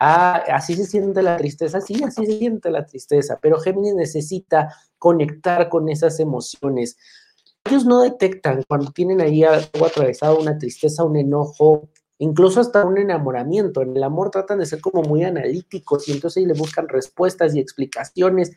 Ah, 0.00 0.42
así 0.52 0.74
se 0.74 0.86
siente 0.86 1.22
la 1.22 1.36
tristeza, 1.36 1.82
sí, 1.82 2.02
así 2.02 2.24
se 2.24 2.38
siente 2.38 2.70
la 2.70 2.86
tristeza, 2.86 3.38
pero 3.42 3.60
Géminis 3.60 3.94
necesita 3.94 4.74
conectar 4.98 5.68
con 5.68 5.90
esas 5.90 6.18
emociones. 6.18 6.96
Ellos 7.66 7.84
no 7.84 8.00
detectan 8.00 8.62
cuando 8.66 8.90
tienen 8.92 9.20
ahí 9.20 9.44
algo 9.44 9.84
atravesado, 9.84 10.38
una 10.38 10.56
tristeza, 10.56 11.04
un 11.04 11.16
enojo, 11.16 11.90
incluso 12.16 12.60
hasta 12.60 12.86
un 12.86 12.96
enamoramiento. 12.96 13.82
En 13.82 13.94
el 13.94 14.02
amor 14.02 14.30
tratan 14.30 14.60
de 14.60 14.66
ser 14.66 14.80
como 14.80 15.02
muy 15.02 15.24
analíticos 15.24 16.08
y 16.08 16.12
entonces 16.12 16.46
le 16.46 16.54
buscan 16.54 16.88
respuestas 16.88 17.54
y 17.54 17.60
explicaciones 17.60 18.52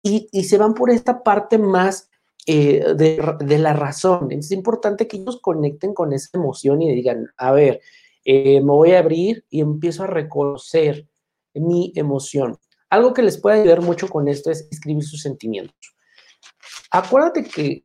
y, 0.00 0.28
y 0.30 0.44
se 0.44 0.58
van 0.58 0.74
por 0.74 0.90
esta 0.90 1.24
parte 1.24 1.58
más 1.58 2.08
eh, 2.46 2.94
de, 2.96 3.58
la 3.58 3.72
razón. 3.72 4.32
Es 4.32 4.50
importante 4.50 5.06
que 5.06 5.18
ellos 5.18 5.40
conecten 5.40 5.94
con 5.94 6.12
esa 6.12 6.30
emoción 6.34 6.82
y 6.82 6.92
digan, 6.92 7.28
a 7.36 7.52
ver, 7.52 7.80
eh, 8.24 8.60
me 8.60 8.72
voy 8.72 8.92
a 8.92 8.98
abrir 8.98 9.44
y 9.48 9.60
empiezo 9.60 10.04
a 10.04 10.08
reconocer 10.08 11.06
mi 11.54 11.92
emoción. 11.94 12.58
Algo 12.90 13.14
que 13.14 13.22
les 13.22 13.38
puede 13.38 13.60
ayudar 13.60 13.80
mucho 13.80 14.08
con 14.08 14.28
esto 14.28 14.50
es 14.50 14.66
escribir 14.70 15.04
sus 15.04 15.22
sentimientos. 15.22 15.94
Acuérdate 16.90 17.44
que, 17.44 17.84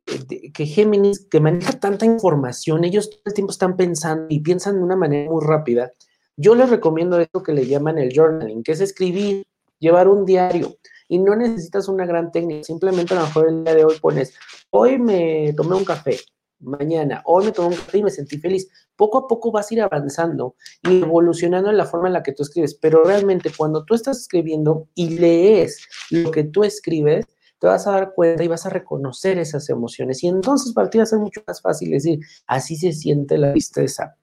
que 0.52 0.66
Géminis, 0.66 1.26
que 1.30 1.40
maneja 1.40 1.78
tanta 1.78 2.04
información, 2.04 2.84
ellos 2.84 3.08
todo 3.08 3.22
el 3.26 3.34
tiempo 3.34 3.52
están 3.52 3.76
pensando 3.76 4.26
y 4.28 4.40
piensan 4.40 4.76
de 4.76 4.82
una 4.82 4.96
manera 4.96 5.30
muy 5.30 5.42
rápida. 5.42 5.92
Yo 6.36 6.54
les 6.54 6.68
recomiendo 6.68 7.18
esto 7.18 7.42
que 7.42 7.52
le 7.52 7.66
llaman 7.66 7.98
el 7.98 8.12
journaling, 8.14 8.62
que 8.62 8.72
es 8.72 8.80
escribir, 8.80 9.46
llevar 9.78 10.08
un 10.08 10.26
diario 10.26 10.76
y 11.08 11.18
no 11.18 11.34
necesitas 11.34 11.88
una 11.88 12.06
gran 12.06 12.30
técnica, 12.30 12.64
simplemente 12.64 13.14
a 13.14 13.20
lo 13.20 13.26
mejor 13.26 13.48
el 13.48 13.64
día 13.64 13.74
de 13.74 13.84
hoy 13.84 13.98
pones, 14.00 14.34
hoy 14.70 14.98
me 14.98 15.52
tomé 15.56 15.76
un 15.76 15.84
café, 15.84 16.18
mañana, 16.60 17.22
hoy 17.24 17.46
me 17.46 17.52
tomé 17.52 17.68
un 17.68 17.74
café 17.74 17.98
y 17.98 18.02
me 18.02 18.10
sentí 18.10 18.38
feliz. 18.38 18.68
Poco 18.96 19.18
a 19.18 19.28
poco 19.28 19.50
vas 19.50 19.70
a 19.70 19.74
ir 19.74 19.82
avanzando 19.82 20.56
y 20.82 21.02
evolucionando 21.02 21.70
en 21.70 21.76
la 21.76 21.86
forma 21.86 22.08
en 22.08 22.14
la 22.14 22.22
que 22.22 22.32
tú 22.32 22.42
escribes, 22.42 22.74
pero 22.74 23.04
realmente 23.04 23.50
cuando 23.56 23.84
tú 23.84 23.94
estás 23.94 24.18
escribiendo 24.18 24.88
y 24.94 25.18
lees 25.18 25.86
lo 26.10 26.30
que 26.30 26.44
tú 26.44 26.64
escribes, 26.64 27.26
te 27.58 27.66
vas 27.66 27.86
a 27.86 27.92
dar 27.92 28.12
cuenta 28.14 28.44
y 28.44 28.48
vas 28.48 28.66
a 28.66 28.70
reconocer 28.70 29.38
esas 29.38 29.68
emociones. 29.68 30.22
Y 30.22 30.28
entonces 30.28 30.72
para 30.72 30.90
ti 30.90 30.98
va 30.98 31.04
a 31.04 31.06
ser 31.06 31.18
mucho 31.18 31.42
más 31.46 31.60
fácil 31.60 31.90
decir, 31.90 32.20
así 32.46 32.76
se 32.76 32.92
siente 32.92 33.38
la 33.38 33.52
tristeza. 33.52 34.16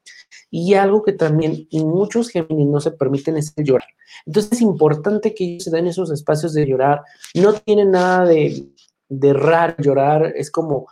Y 0.49 0.73
algo 0.75 1.03
que 1.03 1.13
también 1.13 1.67
muchos 1.71 2.29
Géminis 2.29 2.67
no 2.67 2.79
se 2.79 2.91
permiten 2.91 3.37
es 3.37 3.53
el 3.55 3.65
llorar. 3.65 3.87
Entonces 4.25 4.53
es 4.53 4.61
importante 4.61 5.33
que 5.33 5.43
ellos 5.43 5.63
se 5.63 5.71
den 5.71 5.87
esos 5.87 6.11
espacios 6.11 6.53
de 6.53 6.65
llorar. 6.65 7.01
No 7.33 7.53
tiene 7.53 7.85
nada 7.85 8.25
de, 8.25 8.67
de 9.09 9.33
raro 9.33 9.75
llorar, 9.79 10.33
es 10.35 10.51
como, 10.51 10.87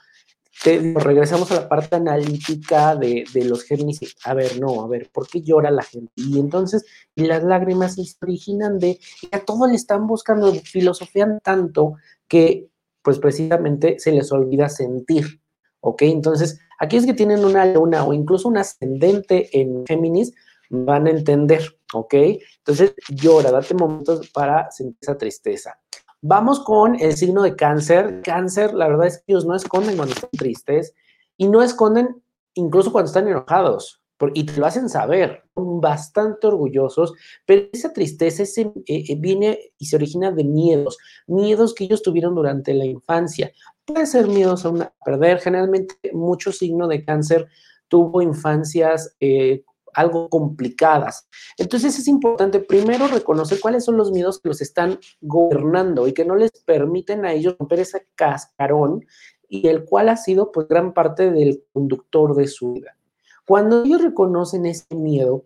regresamos 0.64 1.52
a 1.52 1.56
la 1.56 1.70
parte 1.70 1.96
analítica 1.96 2.96
de, 2.96 3.26
de, 3.34 3.46
los 3.46 3.64
Géminis. 3.64 4.16
A 4.24 4.34
ver, 4.34 4.60
no, 4.60 4.84
a 4.84 4.88
ver, 4.88 5.10
¿por 5.12 5.28
qué 5.28 5.42
llora 5.42 5.72
la 5.72 5.84
gente? 5.84 6.12
Y 6.16 6.40
entonces 6.40 6.86
las 7.16 7.44
lágrimas 7.44 7.96
se 7.96 8.04
originan 8.22 8.80
de, 8.80 9.00
a 9.32 9.40
todos 9.40 9.70
le 9.70 9.76
están 9.76 10.08
buscando, 10.08 10.54
filosofían 10.54 11.40
tanto 11.44 11.96
que 12.28 12.70
pues 13.02 13.20
precisamente 13.20 14.00
se 14.00 14.14
les 14.14 14.32
olvida 14.32 14.70
sentir, 14.70 15.42
¿ok? 15.82 16.04
Entonces, 16.04 16.60
aquellos 16.84 17.06
que 17.06 17.14
tienen 17.14 17.46
una 17.46 17.66
luna 17.66 18.04
o 18.04 18.14
incluso 18.14 18.50
un 18.50 18.58
ascendente 18.58 19.50
en 19.60 19.86
Géminis 19.86 20.34
van 20.70 21.08
a 21.08 21.12
entender, 21.12 21.62
¿ok? 21.94 22.14
Entonces, 22.58 22.94
llora, 23.10 23.52
date 23.52 23.74
momentos 23.74 24.30
para 24.32 24.70
sentir 24.72 24.98
esa 25.02 25.18
tristeza. 25.18 25.80
Vamos 26.22 26.60
con 26.60 27.00
el 27.00 27.16
signo 27.16 27.42
de 27.44 27.56
cáncer. 27.56 28.22
Cáncer, 28.24 28.74
la 28.74 28.88
verdad 28.88 29.08
es 29.08 29.18
que 29.18 29.34
ellos 29.34 29.46
no 29.46 29.56
esconden 29.56 29.96
cuando 29.96 30.14
están 30.14 30.30
tristes 30.32 30.94
y 31.38 31.48
no 31.48 31.62
esconden 31.62 32.22
incluso 32.56 32.92
cuando 32.92 33.08
están 33.08 33.28
enojados 33.28 34.04
y 34.34 34.46
te 34.46 34.60
lo 34.60 34.66
hacen 34.66 34.90
saber, 34.90 35.44
bastante 35.56 36.48
orgullosos, 36.48 37.14
pero 37.46 37.68
esa 37.72 37.92
tristeza 37.94 38.44
eh, 38.44 38.72
eh, 38.88 39.16
viene 39.18 39.74
y 39.78 39.86
se 39.86 39.96
origina 39.96 40.32
de 40.32 40.44
miedos, 40.44 40.98
miedos 41.28 41.74
que 41.74 41.86
ellos 41.86 42.02
tuvieron 42.02 42.36
durante 42.36 42.74
la 42.74 42.86
infancia. 42.86 43.52
Puede 43.86 44.06
ser 44.06 44.28
miedos 44.28 44.66
a, 44.66 44.94
perder, 45.04 45.40
generalmente 45.40 45.96
mucho 46.14 46.52
signo 46.52 46.88
de 46.88 47.04
cáncer 47.04 47.48
tuvo 47.88 48.22
infancias 48.24 49.16
eh, 49.20 49.64
algo 49.94 50.30
complicadas. 50.30 51.28
Entonces 51.58 51.98
es 52.00 52.08
importante 52.08 52.60
primero 52.60 53.08
reconocer 53.08 53.60
cuáles 53.60 53.86
son 53.86 53.98
los 53.98 54.12
miedos 54.12 54.40
que 54.40 54.50
los 54.50 54.62
están 54.62 55.00
gobernando 55.22 56.08
y 56.08 56.14
que 56.14 56.26
no 56.26 56.36
les 56.36 56.52
permiten 56.66 57.26
a 57.26 57.34
ellos 57.34 57.56
romper 57.60 57.82
ese 57.82 58.08
cascarón 58.16 59.06
y 59.48 59.68
el 59.68 59.86
cual 59.86 60.10
ha 60.10 60.18
sido 60.18 60.52
pues 60.52 60.68
gran 60.68 60.94
parte 60.94 61.30
del 61.32 61.64
conductor 61.72 62.36
de 62.36 62.48
su 62.48 62.74
vida. 62.74 62.98
Cuando 63.46 63.84
ellos 63.84 64.02
reconocen 64.02 64.66
ese 64.66 64.96
miedo, 64.96 65.46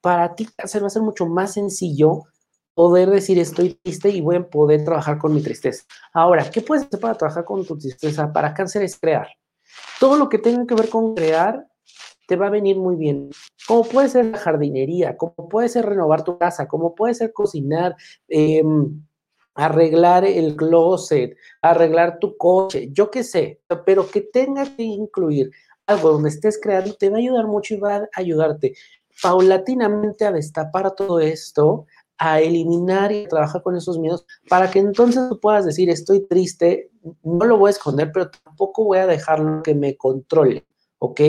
para 0.00 0.34
ti 0.34 0.46
va 0.58 0.64
a 0.64 0.66
ser 0.66 1.02
mucho 1.02 1.26
más 1.26 1.52
sencillo 1.52 2.22
poder 2.74 3.10
decir 3.10 3.38
estoy 3.38 3.74
triste 3.74 4.10
y 4.10 4.20
voy 4.20 4.36
a 4.36 4.48
poder 4.48 4.84
trabajar 4.84 5.18
con 5.18 5.34
mi 5.34 5.42
tristeza. 5.42 5.84
Ahora, 6.12 6.50
¿qué 6.50 6.60
puedes 6.62 6.86
hacer 6.86 7.00
para 7.00 7.14
trabajar 7.14 7.44
con 7.44 7.64
tu 7.64 7.76
tristeza? 7.76 8.32
Para 8.32 8.54
cáncer 8.54 8.82
es 8.82 8.98
crear. 8.98 9.28
Todo 9.98 10.16
lo 10.16 10.28
que 10.28 10.38
tenga 10.38 10.66
que 10.66 10.74
ver 10.74 10.88
con 10.88 11.14
crear 11.14 11.66
te 12.26 12.36
va 12.36 12.46
a 12.46 12.50
venir 12.50 12.76
muy 12.76 12.96
bien. 12.96 13.30
Como 13.66 13.84
puede 13.84 14.08
ser 14.08 14.26
la 14.26 14.38
jardinería, 14.38 15.16
como 15.16 15.48
puede 15.48 15.68
ser 15.68 15.86
renovar 15.86 16.22
tu 16.22 16.38
casa, 16.38 16.68
como 16.68 16.94
puede 16.94 17.14
ser 17.14 17.32
cocinar, 17.32 17.96
em, 18.28 19.02
arreglar 19.54 20.24
el 20.24 20.56
closet, 20.56 21.36
arreglar 21.60 22.18
tu 22.20 22.36
coche, 22.36 22.88
yo 22.92 23.10
qué 23.10 23.24
sé, 23.24 23.60
pero 23.84 24.08
que 24.08 24.20
tenga 24.20 24.64
que 24.76 24.84
incluir 24.84 25.50
algo 25.86 26.12
donde 26.12 26.28
estés 26.28 26.58
creando, 26.60 26.94
te 26.94 27.10
va 27.10 27.16
a 27.16 27.20
ayudar 27.20 27.46
mucho 27.46 27.74
y 27.74 27.80
va 27.80 27.96
a 27.96 28.08
ayudarte 28.14 28.74
paulatinamente 29.22 30.24
a 30.24 30.32
destapar 30.32 30.94
todo 30.94 31.20
esto, 31.20 31.86
a 32.20 32.38
eliminar 32.40 33.10
y 33.10 33.24
a 33.24 33.28
trabajar 33.28 33.62
con 33.62 33.74
esos 33.74 33.98
miedos, 33.98 34.26
para 34.48 34.70
que 34.70 34.78
entonces 34.78 35.26
tú 35.30 35.40
puedas 35.40 35.64
decir, 35.64 35.88
estoy 35.88 36.20
triste, 36.26 36.90
no 37.22 37.46
lo 37.46 37.56
voy 37.56 37.68
a 37.68 37.70
esconder, 37.70 38.12
pero 38.12 38.30
tampoco 38.30 38.84
voy 38.84 38.98
a 38.98 39.06
dejarlo 39.06 39.62
que 39.62 39.74
me 39.74 39.96
controle, 39.96 40.66
¿ok? 40.98 41.20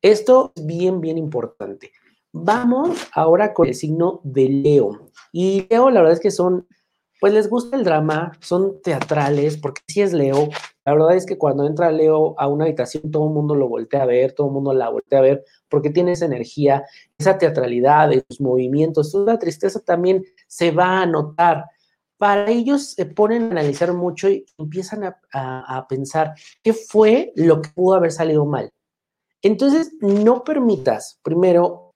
Esto 0.00 0.52
es 0.56 0.64
bien, 0.64 1.02
bien 1.02 1.18
importante. 1.18 1.92
Vamos 2.32 3.08
ahora 3.12 3.52
con 3.52 3.68
el 3.68 3.74
signo 3.74 4.20
de 4.24 4.48
Leo. 4.48 5.10
Y 5.32 5.66
Leo, 5.68 5.90
la 5.90 6.00
verdad 6.00 6.14
es 6.14 6.20
que 6.20 6.30
son 6.30 6.66
pues 7.20 7.34
les 7.34 7.50
gusta 7.50 7.76
el 7.76 7.84
drama, 7.84 8.32
son 8.40 8.80
teatrales, 8.80 9.58
porque 9.58 9.82
si 9.86 10.00
es 10.00 10.14
Leo. 10.14 10.48
La 10.86 10.94
verdad 10.94 11.14
es 11.14 11.26
que 11.26 11.36
cuando 11.36 11.66
entra 11.66 11.92
Leo 11.92 12.34
a 12.38 12.48
una 12.48 12.64
habitación, 12.64 13.10
todo 13.10 13.28
el 13.28 13.34
mundo 13.34 13.54
lo 13.54 13.68
voltea 13.68 14.02
a 14.02 14.06
ver, 14.06 14.32
todo 14.32 14.46
el 14.46 14.54
mundo 14.54 14.72
la 14.72 14.88
voltea 14.88 15.18
a 15.18 15.22
ver, 15.22 15.44
porque 15.70 15.90
tiene 15.90 16.12
esa 16.12 16.26
energía, 16.26 16.84
esa 17.18 17.38
teatralidad, 17.38 18.12
esos 18.12 18.40
movimientos. 18.40 19.12
Toda 19.12 19.34
la 19.34 19.38
tristeza 19.38 19.80
también 19.80 20.24
se 20.46 20.70
va 20.70 21.00
a 21.00 21.06
notar. 21.06 21.64
Para 22.18 22.50
ellos 22.50 22.92
se 22.92 23.06
ponen 23.06 23.44
a 23.44 23.50
analizar 23.52 23.94
mucho 23.94 24.28
y 24.28 24.44
empiezan 24.58 25.04
a, 25.04 25.16
a 25.32 25.86
pensar 25.88 26.34
qué 26.62 26.74
fue 26.74 27.32
lo 27.36 27.62
que 27.62 27.70
pudo 27.70 27.94
haber 27.94 28.12
salido 28.12 28.44
mal. 28.44 28.70
Entonces, 29.40 29.92
no 30.00 30.44
permitas, 30.44 31.18
primero, 31.22 31.94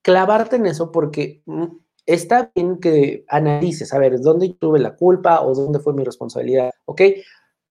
clavarte 0.00 0.56
en 0.56 0.66
eso 0.66 0.90
porque 0.90 1.42
mm, 1.44 1.66
está 2.06 2.50
bien 2.54 2.78
que 2.78 3.24
analices, 3.28 3.92
a 3.92 3.98
ver, 3.98 4.20
¿dónde 4.20 4.56
tuve 4.58 4.78
la 4.78 4.96
culpa 4.96 5.42
o 5.42 5.54
dónde 5.54 5.80
fue 5.80 5.92
mi 5.92 6.02
responsabilidad? 6.02 6.70
¿Ok? 6.86 7.02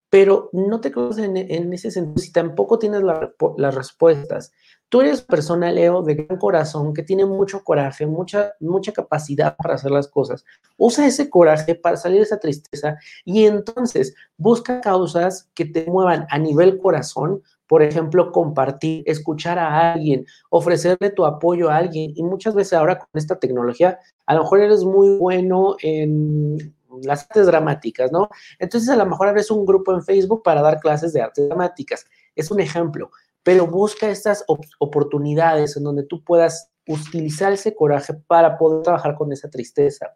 pero 0.10 0.50
no 0.54 0.80
te 0.80 0.92
conoces 0.92 1.26
en, 1.26 1.74
ese 1.74 1.92
sentido 1.92 2.18
si 2.18 2.32
tampoco 2.32 2.80
tienes 2.80 3.02
las 3.04 3.76
respuestas. 3.76 4.52
Tú 4.90 5.02
eres 5.02 5.22
persona, 5.22 5.70
Leo, 5.70 6.02
de 6.02 6.16
gran 6.16 6.38
corazón, 6.38 6.94
que 6.94 7.04
tiene 7.04 7.26
mucho 7.26 7.62
coraje, 7.62 8.06
mucha, 8.06 8.54
mucha 8.62 8.94
capacidad 8.94 9.58
para 9.58 9.76
hacer 9.76 9.92
las 9.92 10.08
cosas. 10.08 10.46
Usa 10.78 11.06
ese 11.06 11.30
coraje 11.30 11.76
para 11.76 11.98
salir 11.98 12.20
de 12.20 12.24
esa 12.24 12.40
tristeza 12.40 12.98
y 13.26 13.46
entonces 13.46 14.16
busca 14.38 14.80
causas 14.80 15.50
que 15.54 15.66
te 15.66 15.86
muevan 15.88 16.26
a 16.30 16.40
nivel 16.40 16.80
corazón, 16.80 17.42
por 17.68 17.84
ejemplo, 17.84 18.32
compartir, 18.32 19.04
escuchar 19.06 19.60
a 19.60 19.92
alguien, 19.92 20.26
ofrecerle 20.50 21.10
tu 21.10 21.26
apoyo 21.26 21.70
a 21.70 21.76
alguien. 21.76 22.14
Y 22.16 22.24
muchas 22.24 22.56
veces 22.56 22.74
ahora 22.74 22.98
con 22.98 23.10
esta 23.14 23.38
tecnología, 23.38 24.00
a 24.26 24.36
lo 24.36 24.44
mejor 24.44 24.62
eres 24.62 24.86
muy 24.86 25.18
bueno 25.18 25.76
en 25.82 26.74
las 27.04 27.24
artes 27.24 27.46
dramáticas, 27.46 28.12
¿no? 28.14 28.30
Entonces 28.58 28.90
a 28.90 28.96
lo 28.96 29.06
mejor 29.06 29.28
abres 29.28 29.52
un 29.52 29.66
grupo 29.66 29.94
en 29.94 30.02
Facebook 30.02 30.44
para 30.44 30.62
dar 30.62 30.80
clases 30.80 31.12
de 31.12 31.22
artes 31.22 31.48
dramáticas. 31.50 32.06
Es 32.36 32.52
un 32.52 32.62
ejemplo, 32.62 33.12
pero 33.48 33.66
busca 33.66 34.10
estas 34.10 34.44
oportunidades 34.78 35.78
en 35.78 35.86
donde 35.86 36.04
tú 36.04 36.22
puedas 36.22 36.70
utilizar 36.86 37.54
ese 37.54 37.74
coraje 37.74 38.14
para 38.14 38.58
poder 38.58 38.84
trabajar 38.84 39.16
con 39.16 39.32
esa 39.32 39.50
tristeza. 39.50 40.12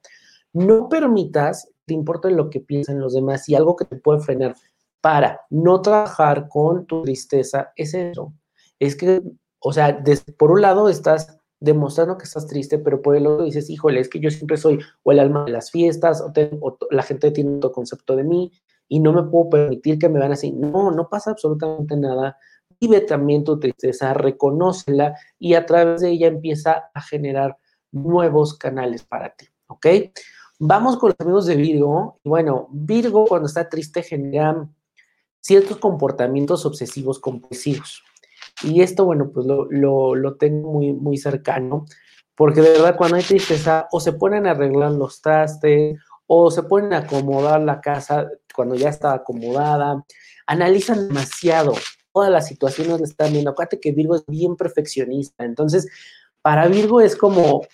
No 0.52 0.90
permitas, 0.90 1.70
te 1.86 1.94
importa 1.94 2.30
lo 2.30 2.50
que 2.50 2.60
piensen 2.60 3.00
los 3.00 3.14
demás 3.14 3.48
y 3.48 3.56
algo 3.56 3.78
que 3.78 3.86
te 3.86 3.96
puede 3.96 4.20
frenar 4.20 4.54
para 5.00 5.40
no 5.50 5.82
trabajar 5.82 6.50
con 6.50 6.86
tu 6.86 7.04
tristeza 7.04 7.72
es 7.78 7.94
eso. 7.94 8.34
Es 8.80 8.98
que, 8.98 9.22
o 9.60 9.72
sea, 9.72 10.04
por 10.38 10.52
un 10.52 10.60
lado 10.60 10.90
estás 10.90 11.40
demostrando 11.62 12.18
que 12.18 12.26
estás 12.26 12.48
triste, 12.48 12.80
pero 12.80 13.02
por 13.02 13.16
el 13.16 13.28
otro 13.28 13.46
dices, 13.46 13.70
híjole, 13.70 14.02
es 14.02 14.10
que 14.10 14.20
yo 14.20 14.30
siempre 14.30 14.58
soy 14.58 14.80
o 15.04 15.12
el 15.14 15.20
alma 15.22 15.46
de 15.46 15.52
las 15.52 15.72
fiestas, 15.72 16.22
o, 16.22 16.78
la 16.90 17.04
gente 17.04 17.32
tiene 17.32 17.56
otro 17.56 17.72
concepto 17.72 18.18
de 18.18 18.26
mí 18.26 18.52
y 18.90 19.00
no 19.00 19.14
me 19.14 19.24
puedo 19.24 19.50
permitir 19.52 19.98
que 20.00 20.10
me 20.10 20.20
van 20.20 20.34
así. 20.34 20.52
No, 20.52 20.92
no 20.92 21.08
pasa 21.08 21.32
absolutamente 21.32 21.96
nada. 21.96 22.38
Vive 22.82 23.02
también 23.02 23.44
tu 23.44 23.60
tristeza, 23.60 24.16
reconócela 24.16 25.16
y 25.38 25.54
a 25.54 25.68
través 25.68 26.02
de 26.02 26.10
ella 26.10 26.28
empieza 26.28 26.90
a 26.96 27.02
generar 27.02 27.58
nuevos 27.92 28.58
canales 28.58 29.04
para 29.04 29.36
ti, 29.36 29.48
¿ok? 29.68 29.86
Vamos 30.58 30.98
con 30.98 31.10
los 31.10 31.20
amigos 31.20 31.46
de 31.46 31.56
Virgo. 31.56 32.20
Bueno, 32.24 32.68
Virgo 32.72 33.26
cuando 33.26 33.48
está 33.48 33.70
triste 33.70 34.02
genera 34.02 34.68
ciertos 35.40 35.78
comportamientos 35.78 36.66
obsesivos 36.66 37.20
compulsivos. 37.20 38.04
Y 38.64 38.82
esto, 38.82 39.05
bueno, 39.05 39.32
pues 39.32 39.46
lo, 39.46 40.36
tengo 40.38 40.72
muy, 40.72 40.94
muy 40.94 41.18
cercano, 41.18 41.86
porque 42.36 42.62
de 42.62 42.72
verdad 42.72 42.96
cuando 42.96 43.18
hay 43.18 43.24
tristeza 43.24 43.88
o 43.92 44.00
se 44.00 44.14
ponen 44.14 44.48
a 44.48 44.51
arreglar 44.51 44.92
los 44.94 45.22
trastes 45.22 46.00
o 46.25 46.50
se 46.50 46.64
ponen 46.64 46.94
a 46.94 47.00
acomodar 47.00 47.62
la 47.62 47.79
casa 47.79 48.27
cuando 48.55 48.74
ya 48.74 48.90
está 48.90 49.14
acomodada, 49.14 50.03
analizan 50.48 51.10
demasiado 51.10 51.74
todas 52.14 52.32
las 52.32 52.48
situaciones 52.48 52.98
que 52.98 53.04
están 53.04 53.32
viendo. 53.32 53.52
Acuérdate 53.52 53.80
que 53.80 53.92
Virgo 53.92 54.16
es 54.16 54.24
bien 54.28 54.56
perfeccionista, 54.56 55.44
entonces 55.46 55.88
para 56.42 56.68
Virgo 56.68 57.02
es 57.02 57.16
como 57.16 57.66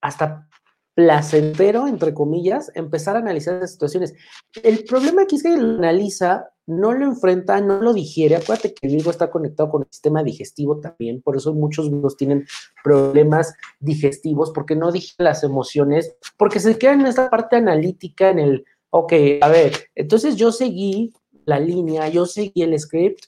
hasta 0.00 0.48
placentero, 0.96 1.86
entre 1.86 2.14
comillas, 2.14 2.72
empezar 2.74 3.16
a 3.16 3.18
analizar 3.18 3.60
las 3.60 3.72
situaciones. 3.72 4.14
El 4.62 4.82
problema 4.84 5.22
aquí 5.22 5.36
es 5.36 5.42
que 5.42 5.54
lo 5.54 5.76
analiza, 5.76 6.48
no 6.66 6.94
lo 6.94 7.04
enfrenta, 7.04 7.60
no 7.60 7.82
lo 7.82 7.92
digiere. 7.92 8.36
Acuérdate 8.36 8.72
que 8.72 8.88
Virgo 8.88 9.10
está 9.10 9.30
conectado 9.30 9.68
con 9.68 9.82
el 9.82 9.88
sistema 9.90 10.22
digestivo 10.22 10.80
también, 10.80 11.20
por 11.20 11.36
eso 11.36 11.52
muchos 11.52 11.90
Virgos 11.90 12.16
tienen 12.16 12.46
problemas 12.82 13.52
digestivos, 13.78 14.50
porque 14.52 14.74
no 14.74 14.90
digieren 14.90 15.26
las 15.26 15.44
emociones, 15.44 16.16
porque 16.38 16.60
se 16.60 16.78
quedan 16.78 17.00
en 17.00 17.08
esta 17.08 17.28
parte 17.28 17.56
analítica, 17.56 18.30
en 18.30 18.38
el, 18.38 18.64
ok, 18.88 19.12
a 19.42 19.48
ver, 19.48 19.90
entonces 19.94 20.36
yo 20.36 20.50
seguí 20.50 21.12
la 21.46 21.58
línea, 21.58 22.08
yo 22.08 22.26
seguí 22.26 22.62
el 22.62 22.78
script 22.78 23.24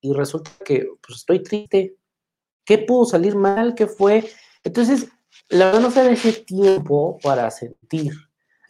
y 0.00 0.12
resulta 0.12 0.50
que 0.64 0.88
pues, 1.06 1.18
estoy 1.18 1.42
triste. 1.42 1.96
¿Qué 2.64 2.78
pudo 2.78 3.04
salir 3.04 3.36
mal? 3.36 3.74
¿Qué 3.74 3.86
fue? 3.86 4.28
Entonces, 4.64 5.08
la 5.48 5.66
verdad 5.66 5.80
no 5.80 5.90
se 5.90 6.12
ese 6.12 6.32
tiempo 6.32 7.18
para 7.22 7.50
sentir. 7.50 8.12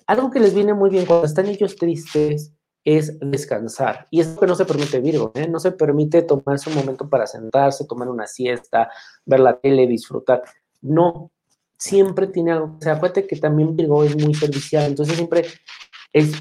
Algo 0.06 0.30
que 0.30 0.40
les 0.40 0.54
viene 0.54 0.74
muy 0.74 0.90
bien 0.90 1.06
cuando 1.06 1.26
están 1.26 1.46
ellos 1.46 1.76
tristes 1.76 2.52
es 2.84 3.18
descansar. 3.20 4.06
Y 4.10 4.20
es 4.20 4.28
que 4.28 4.46
no 4.46 4.54
se 4.54 4.64
permite 4.64 5.00
Virgo, 5.00 5.32
¿eh? 5.34 5.48
no 5.48 5.58
se 5.58 5.72
permite 5.72 6.22
tomarse 6.22 6.70
un 6.70 6.76
momento 6.76 7.08
para 7.08 7.26
sentarse, 7.26 7.86
tomar 7.86 8.08
una 8.08 8.26
siesta, 8.26 8.90
ver 9.24 9.40
la 9.40 9.58
tele, 9.58 9.86
disfrutar. 9.86 10.42
No, 10.82 11.32
siempre 11.78 12.28
tiene 12.28 12.52
algo. 12.52 12.76
O 12.78 12.82
sea, 12.82 12.94
acuérdate 12.94 13.26
que 13.26 13.36
también 13.36 13.74
Virgo 13.74 14.04
es 14.04 14.16
muy 14.16 14.34
servicial, 14.34 14.84
entonces 14.84 15.16
siempre 15.16 15.46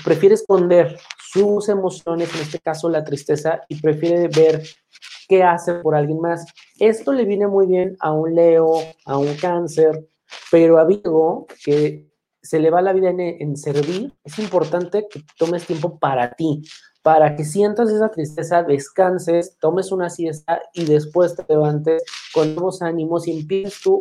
prefiere 0.03 0.35
esconder 0.35 0.97
sus 1.35 1.67
emociones, 1.67 2.33
en 2.33 2.41
este 2.41 2.59
caso 2.59 2.89
la 2.89 3.03
tristeza, 3.03 3.61
y 3.67 3.81
prefiere 3.81 4.29
ver 4.29 4.63
qué 5.27 5.43
hace 5.43 5.73
por 5.75 5.93
alguien 5.93 6.21
más. 6.21 6.45
Esto 6.79 7.11
le 7.11 7.25
viene 7.25 7.45
muy 7.45 7.67
bien 7.67 7.97
a 7.99 8.13
un 8.13 8.33
Leo, 8.33 8.77
a 9.05 9.17
un 9.17 9.35
cáncer, 9.35 10.07
pero 10.49 10.79
a 10.79 10.85
Virgo, 10.85 11.45
que 11.65 12.07
se 12.41 12.59
le 12.59 12.69
va 12.69 12.81
la 12.81 12.93
vida 12.93 13.09
en, 13.09 13.57
servir, 13.57 14.13
es 14.23 14.39
importante 14.39 15.07
que 15.09 15.23
tomes 15.37 15.65
tiempo 15.65 15.99
para 15.99 16.31
ti, 16.35 16.63
para 17.03 17.35
que 17.35 17.43
sientas 17.43 17.89
esa 17.89 18.09
tristeza, 18.11 18.63
descanses, 18.63 19.57
tomes 19.59 19.91
una 19.91 20.09
siesta 20.09 20.61
y 20.73 20.85
después 20.85 21.35
te 21.35 21.43
levantes 21.49 22.03
con 22.33 22.55
nuevos 22.55 22.81
ánimos 22.81 23.27
y 23.27 23.39
empieces 23.39 23.81
tú 23.81 23.99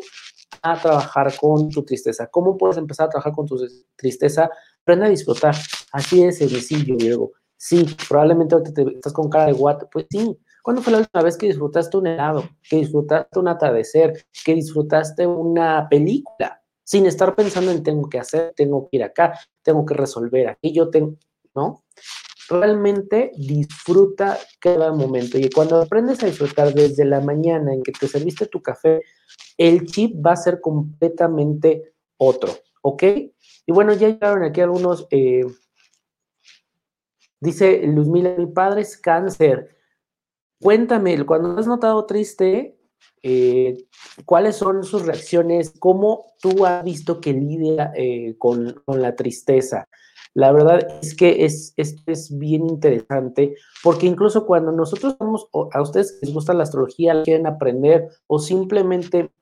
a 0.62 0.81
trabajar 0.81 1.35
con 1.37 1.68
tu 1.70 1.83
tristeza. 1.85 2.29
¿Cómo 2.29 2.57
puedes 2.57 2.77
empezar 2.77 3.07
a 3.07 3.11
trabajar 3.11 3.33
con 3.33 3.47
tu 3.47 3.57
tristeza? 3.97 4.51
Aprende 4.85 5.07
a 5.07 5.11
disfrutar. 5.11 5.55
Así 5.92 6.23
es 6.23 6.38
sencillo, 6.38 6.97
Virgo. 6.97 7.33
Sí, 7.57 7.87
probablemente 8.09 8.55
ahorita 8.55 8.73
te, 8.75 8.94
estás 8.94 9.12
con 9.12 9.29
cara 9.29 9.47
de 9.47 9.53
guato. 9.53 9.88
Pues 9.90 10.07
sí, 10.11 10.38
¿Cuándo 10.64 10.81
fue 10.81 10.94
la 10.94 11.01
última 11.01 11.23
vez 11.23 11.37
que 11.37 11.49
disfrutaste 11.49 11.99
un 11.99 12.07
helado, 12.07 12.49
que 12.70 12.77
disfrutaste 12.77 13.38
un 13.38 13.49
atardecer, 13.49 14.25
que 14.47 14.55
disfrutaste 14.55 15.27
una 15.27 15.87
película, 15.90 16.62
sin 16.83 17.05
estar 17.05 17.35
pensando 17.35 17.70
en 17.70 17.83
tengo 17.83 18.09
que 18.09 18.18
hacer, 18.18 18.55
tengo 18.57 18.88
que 18.88 18.97
ir 18.97 19.05
acá, 19.05 19.38
tengo 19.62 19.85
que 19.85 19.92
resolver 19.92 20.49
aquí, 20.49 20.73
yo 20.73 20.88
tengo, 20.88 21.16
¿no? 21.55 21.85
Realmente 22.49 23.31
disfruta 23.37 24.38
cada 24.59 24.90
momento 24.94 25.37
y 25.38 25.51
cuando 25.51 25.83
aprendes 25.83 26.23
a 26.23 26.27
disfrutar 26.29 26.73
desde 26.73 27.05
la 27.05 27.20
mañana 27.20 27.75
en 27.75 27.83
que 27.83 27.92
te 27.92 28.09
serviste 28.09 28.47
tu 28.47 28.62
café, 28.62 29.03
el 29.59 29.85
chip 29.85 30.16
va 30.25 30.33
a 30.33 30.37
ser 30.37 30.62
completamente 30.62 31.92
otro, 32.16 32.55
¿ok? 32.81 33.03
Y 33.66 33.72
bueno, 33.72 33.92
ya 33.94 34.09
llegaron 34.09 34.42
aquí 34.44 34.61
algunos, 34.61 35.07
eh, 35.11 35.44
dice 37.40 37.83
Luzmila, 37.87 38.35
mi 38.37 38.46
padre 38.46 38.83
es 38.83 38.96
cáncer, 38.96 39.74
Cuéntame, 40.64 41.27
cuando 41.27 41.59
has 41.59 41.66
notado 41.66 42.07
triste, 42.07 42.79
eh, 43.22 43.77
¿cuáles 44.24 44.57
son 44.57 44.83
sus 44.83 45.05
reacciones? 45.05 45.74
¿Cómo 45.79 46.33
tú 46.40 46.64
has 46.64 46.83
visto 46.83 47.20
que 47.20 47.35
lidia 47.35 47.92
eh, 47.94 48.35
con, 48.38 48.83
la 48.87 49.14
tristeza? 49.14 49.87
La 50.33 50.53
verdad 50.53 50.81
es 51.03 51.14
que 51.14 51.44
es, 51.44 51.74
es 51.77 52.38
bien 52.38 52.66
interesante 52.66 53.57
porque 53.83 54.07
incluso 54.07 54.46
cuando 54.46 54.72
nosotros 54.72 55.18
vamos, 55.18 55.48
a 55.70 55.83
ustedes 55.83 56.18
les 56.22 56.33
gusta 56.33 56.55
la 56.55 56.62
astrología, 56.62 57.22
quieren 57.24 57.46
aprender 57.46 58.09
o 58.27 58.38
simplemente 58.38 59.33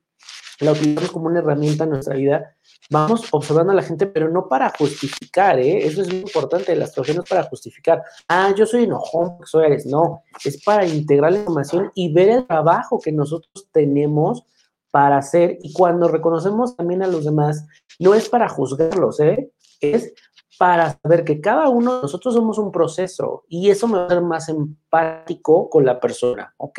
la 0.58 0.72
utilizamos 0.72 1.12
como 1.12 1.26
una 1.26 1.38
herramienta 1.38 1.84
en 1.84 1.90
nuestra 1.90 2.16
vida, 2.16 2.56
vamos 2.90 3.24
observando 3.30 3.72
a 3.72 3.76
la 3.76 3.82
gente, 3.82 4.06
pero 4.06 4.28
no 4.28 4.48
para 4.48 4.72
justificar, 4.76 5.58
¿eh? 5.58 5.86
Eso 5.86 6.02
es 6.02 6.08
muy 6.08 6.20
importante, 6.20 6.74
la 6.76 6.84
astrología 6.84 7.14
no 7.14 7.22
es 7.22 7.28
para 7.28 7.44
justificar. 7.44 8.02
Ah, 8.28 8.52
yo 8.56 8.66
soy 8.66 8.84
enojón, 8.84 9.38
soy 9.44 9.64
Ares. 9.64 9.86
No, 9.86 10.22
es 10.44 10.62
para 10.62 10.86
integrar 10.86 11.32
la 11.32 11.38
información 11.38 11.90
y 11.94 12.12
ver 12.12 12.28
el 12.28 12.46
trabajo 12.46 13.00
que 13.00 13.12
nosotros 13.12 13.68
tenemos 13.72 14.44
para 14.90 15.18
hacer. 15.18 15.58
Y 15.62 15.72
cuando 15.72 16.08
reconocemos 16.08 16.76
también 16.76 17.02
a 17.02 17.06
los 17.06 17.24
demás, 17.24 17.66
no 17.98 18.14
es 18.14 18.28
para 18.28 18.48
juzgarlos, 18.48 19.20
¿eh? 19.20 19.50
Es 19.80 20.12
para 20.58 20.98
saber 21.02 21.24
que 21.24 21.40
cada 21.40 21.68
uno 21.68 21.96
de 21.96 22.02
nosotros 22.02 22.34
somos 22.34 22.58
un 22.58 22.70
proceso 22.70 23.44
y 23.48 23.70
eso 23.70 23.88
me 23.88 23.94
va 23.94 24.02
a 24.02 24.06
hacer 24.06 24.20
más 24.20 24.48
empático 24.48 25.68
con 25.68 25.84
la 25.84 25.98
persona, 25.98 26.54
¿ok? 26.58 26.78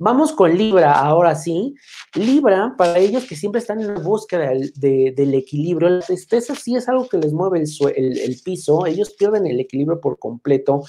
Vamos 0.00 0.32
con 0.32 0.56
Libra, 0.56 0.92
ahora 0.92 1.34
sí. 1.34 1.74
Libra, 2.14 2.74
para 2.78 2.98
ellos 2.98 3.24
que 3.24 3.34
siempre 3.34 3.60
están 3.60 3.80
en 3.80 3.94
la 3.94 4.00
búsqueda 4.00 4.50
del, 4.76 5.34
equilibrio, 5.34 5.88
la 5.88 6.00
tristeza 6.00 6.54
sí 6.54 6.76
es 6.76 6.88
algo 6.88 7.08
que 7.08 7.18
les 7.18 7.32
mueve 7.32 7.58
el, 7.60 8.18
el, 8.18 8.40
piso, 8.44 8.86
ellos 8.86 9.14
pierden 9.18 9.48
el 9.48 9.58
equilibrio 9.58 10.00
por 10.00 10.18
completo 10.18 10.84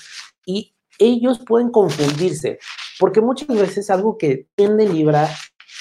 y 0.45 0.75
ellos 0.99 1.39
pueden 1.39 1.71
confundirse, 1.71 2.59
porque 2.99 3.21
muchas 3.21 3.47
veces 3.47 3.89
algo 3.89 4.17
que 4.17 4.47
tiende 4.55 4.87
Libra 4.87 5.27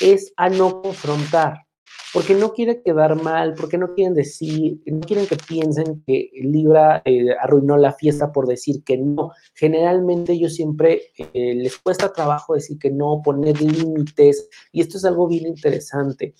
es 0.00 0.32
a 0.36 0.48
no 0.48 0.80
confrontar. 0.80 1.67
Porque 2.12 2.34
no 2.34 2.52
quiere 2.52 2.82
quedar 2.82 3.20
mal, 3.22 3.54
porque 3.54 3.76
no 3.76 3.94
quieren 3.94 4.14
decir, 4.14 4.80
no 4.86 5.00
quieren 5.00 5.26
que 5.26 5.36
piensen 5.36 6.02
que 6.06 6.30
Libra 6.34 7.02
eh, 7.04 7.30
arruinó 7.38 7.76
la 7.76 7.92
fiesta 7.92 8.32
por 8.32 8.46
decir 8.46 8.82
que 8.82 8.96
no. 8.96 9.32
Generalmente 9.54 10.32
ellos 10.32 10.54
siempre 10.54 11.12
eh, 11.18 11.54
les 11.54 11.76
cuesta 11.78 12.12
trabajo 12.12 12.54
decir 12.54 12.78
que 12.78 12.90
no, 12.90 13.20
poner 13.22 13.60
límites, 13.60 14.48
y 14.72 14.80
esto 14.80 14.96
es 14.96 15.04
algo 15.04 15.28
bien 15.28 15.46
interesante. 15.46 16.34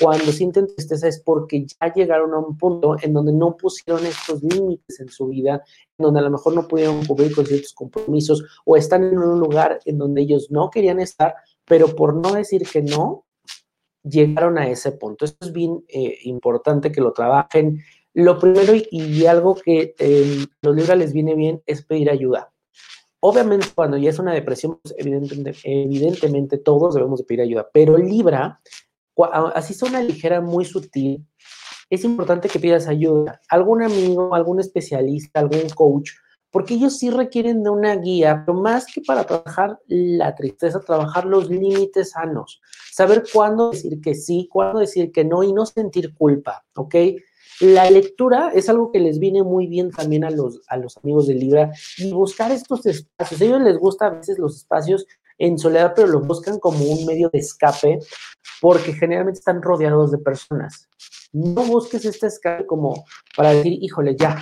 Cuando 0.00 0.32
sienten 0.32 0.66
tristeza 0.66 1.08
es 1.08 1.20
porque 1.20 1.66
ya 1.66 1.92
llegaron 1.92 2.32
a 2.32 2.38
un 2.38 2.56
punto 2.56 2.96
en 3.02 3.12
donde 3.12 3.32
no 3.32 3.56
pusieron 3.56 4.06
estos 4.06 4.42
límites 4.42 5.00
en 5.00 5.08
su 5.08 5.28
vida, 5.28 5.62
en 5.98 6.04
donde 6.04 6.20
a 6.20 6.22
lo 6.22 6.30
mejor 6.30 6.54
no 6.54 6.66
pudieron 6.66 7.04
cumplir 7.04 7.34
con 7.34 7.44
ciertos 7.46 7.74
compromisos 7.74 8.42
o 8.64 8.76
están 8.76 9.04
en 9.04 9.18
un 9.18 9.38
lugar 9.38 9.80
en 9.84 9.98
donde 9.98 10.22
ellos 10.22 10.50
no 10.50 10.70
querían 10.70 11.00
estar, 11.00 11.34
pero 11.66 11.94
por 11.94 12.14
no 12.14 12.32
decir 12.32 12.66
que 12.66 12.82
no, 12.82 13.26
llegaron 14.02 14.58
a 14.58 14.68
ese 14.68 14.92
punto. 14.92 15.24
Esto 15.24 15.46
es 15.46 15.52
bien 15.52 15.84
eh, 15.88 16.18
importante 16.22 16.92
que 16.92 17.00
lo 17.00 17.12
trabajen. 17.12 17.82
Lo 18.12 18.38
primero 18.38 18.72
y, 18.74 19.26
algo 19.26 19.54
que 19.54 19.94
eh, 19.98 20.44
los 20.62 20.74
Libra 20.76 20.96
les 20.96 21.12
viene 21.12 21.34
bien 21.34 21.62
es 21.66 21.84
pedir 21.84 22.10
ayuda. 22.10 22.52
Obviamente 23.20 23.68
cuando 23.74 23.98
ya 23.98 24.10
es 24.10 24.18
una 24.18 24.32
depresión, 24.32 24.78
pues, 24.82 24.94
evidentemente, 24.98 25.54
evidentemente 25.64 26.58
todos 26.58 26.94
debemos 26.94 27.20
de 27.20 27.26
pedir 27.26 27.42
ayuda, 27.42 27.68
pero 27.72 27.98
Libra, 27.98 28.60
así 29.54 29.74
es 29.74 29.82
una 29.82 30.02
ligera 30.02 30.40
muy 30.40 30.64
sutil, 30.64 31.26
es 31.90 32.04
importante 32.04 32.48
que 32.48 32.58
pidas 32.58 32.86
ayuda. 32.86 33.40
Algún 33.48 33.82
amigo, 33.82 34.34
algún 34.34 34.60
especialista, 34.60 35.40
algún 35.40 35.68
coach, 35.70 36.12
porque 36.50 36.74
ellos 36.74 36.98
sí 36.98 37.10
requieren 37.10 37.62
de 37.62 37.70
una 37.70 37.96
guía, 37.96 38.42
pero 38.46 38.58
más 38.58 38.86
que 38.86 39.00
para 39.00 39.24
trabajar 39.24 39.78
la 39.86 40.34
tristeza, 40.34 40.80
trabajar 40.80 41.26
los 41.26 41.50
límites 41.50 42.10
sanos, 42.10 42.60
saber 43.00 43.24
cuándo 43.32 43.70
decir 43.70 43.98
que 44.02 44.14
sí, 44.14 44.46
cuándo 44.52 44.78
decir 44.78 45.10
que 45.10 45.24
no 45.24 45.42
y 45.42 45.54
no 45.54 45.64
sentir 45.64 46.14
culpa, 46.14 46.66
¿ok? 46.74 46.94
La 47.60 47.90
lectura 47.90 48.52
es 48.54 48.68
algo 48.68 48.92
que 48.92 49.00
les 49.00 49.18
viene 49.18 49.42
muy 49.42 49.66
bien 49.66 49.90
también 49.90 50.22
a 50.22 50.28
los, 50.30 50.60
a 50.68 50.76
los 50.76 50.98
amigos 50.98 51.26
de 51.26 51.34
Libra 51.34 51.72
y 51.96 52.12
buscar 52.12 52.52
estos 52.52 52.84
espacios. 52.84 53.40
A 53.40 53.44
ellos 53.44 53.62
les 53.62 53.78
gusta 53.78 54.08
a 54.08 54.10
veces 54.10 54.38
los 54.38 54.54
espacios 54.54 55.06
en 55.38 55.58
soledad, 55.58 55.94
pero 55.96 56.08
los 56.08 56.26
buscan 56.26 56.58
como 56.58 56.84
un 56.84 57.06
medio 57.06 57.30
de 57.30 57.38
escape 57.38 58.00
porque 58.60 58.92
generalmente 58.92 59.38
están 59.38 59.62
rodeados 59.62 60.10
de 60.10 60.18
personas. 60.18 60.86
No 61.32 61.64
busques 61.64 62.04
este 62.04 62.26
escape 62.26 62.66
como 62.66 63.06
para 63.34 63.54
decir, 63.54 63.78
híjole, 63.80 64.14
ya, 64.14 64.38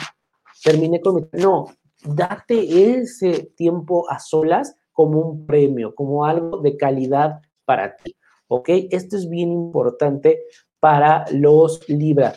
terminé 0.65 1.01
con 1.01 1.15
mi... 1.15 1.29
No, 1.33 1.67
date 2.05 2.99
ese 2.99 3.53
tiempo 3.57 4.11
a 4.11 4.19
solas 4.19 4.75
como 4.93 5.21
un 5.21 5.47
premio, 5.47 5.95
como 5.95 6.25
algo 6.25 6.61
de 6.61 6.77
calidad 6.77 7.41
para 7.65 7.95
ti. 7.95 8.17
¿Ok? 8.49 8.69
Esto 8.91 9.17
es 9.17 9.29
bien 9.29 9.53
importante 9.53 10.43
para 10.81 11.25
los 11.33 11.89
Libra. 11.89 12.35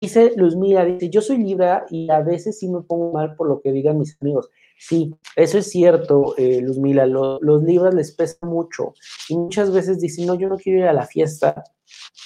Dice 0.00 0.32
Luz 0.36 0.56
Mira, 0.56 0.84
dice, 0.84 1.10
yo 1.10 1.20
soy 1.20 1.38
Libra 1.38 1.84
y 1.90 2.10
a 2.10 2.20
veces 2.20 2.58
sí 2.58 2.68
me 2.68 2.80
pongo 2.80 3.12
mal 3.12 3.36
por 3.36 3.48
lo 3.48 3.60
que 3.60 3.70
digan 3.70 3.98
mis 3.98 4.16
amigos. 4.20 4.48
Sí, 4.78 5.14
eso 5.36 5.58
es 5.58 5.68
cierto, 5.68 6.34
eh, 6.38 6.62
Luz 6.62 6.78
Mila, 6.78 7.04
los 7.04 7.62
Libras 7.62 7.92
les 7.92 8.12
pesa 8.12 8.38
mucho 8.46 8.94
y 9.28 9.36
muchas 9.36 9.70
veces 9.70 10.00
dicen, 10.00 10.24
no, 10.24 10.34
yo 10.36 10.48
no 10.48 10.56
quiero 10.56 10.78
ir 10.78 10.86
a 10.86 10.94
la 10.94 11.04
fiesta, 11.04 11.62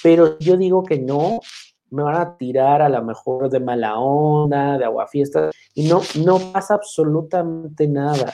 pero 0.04 0.38
yo 0.38 0.56
digo 0.56 0.84
que 0.84 1.00
no, 1.00 1.40
me 1.90 2.04
van 2.04 2.14
a 2.14 2.36
tirar 2.36 2.80
a 2.80 2.88
lo 2.88 3.02
mejor 3.02 3.50
de 3.50 3.58
mala 3.58 3.98
onda, 3.98 4.78
de 4.78 4.84
aguafiestas, 4.84 5.52
y 5.74 5.88
no, 5.88 6.00
no 6.24 6.38
pasa 6.52 6.74
absolutamente 6.74 7.88
nada. 7.88 8.32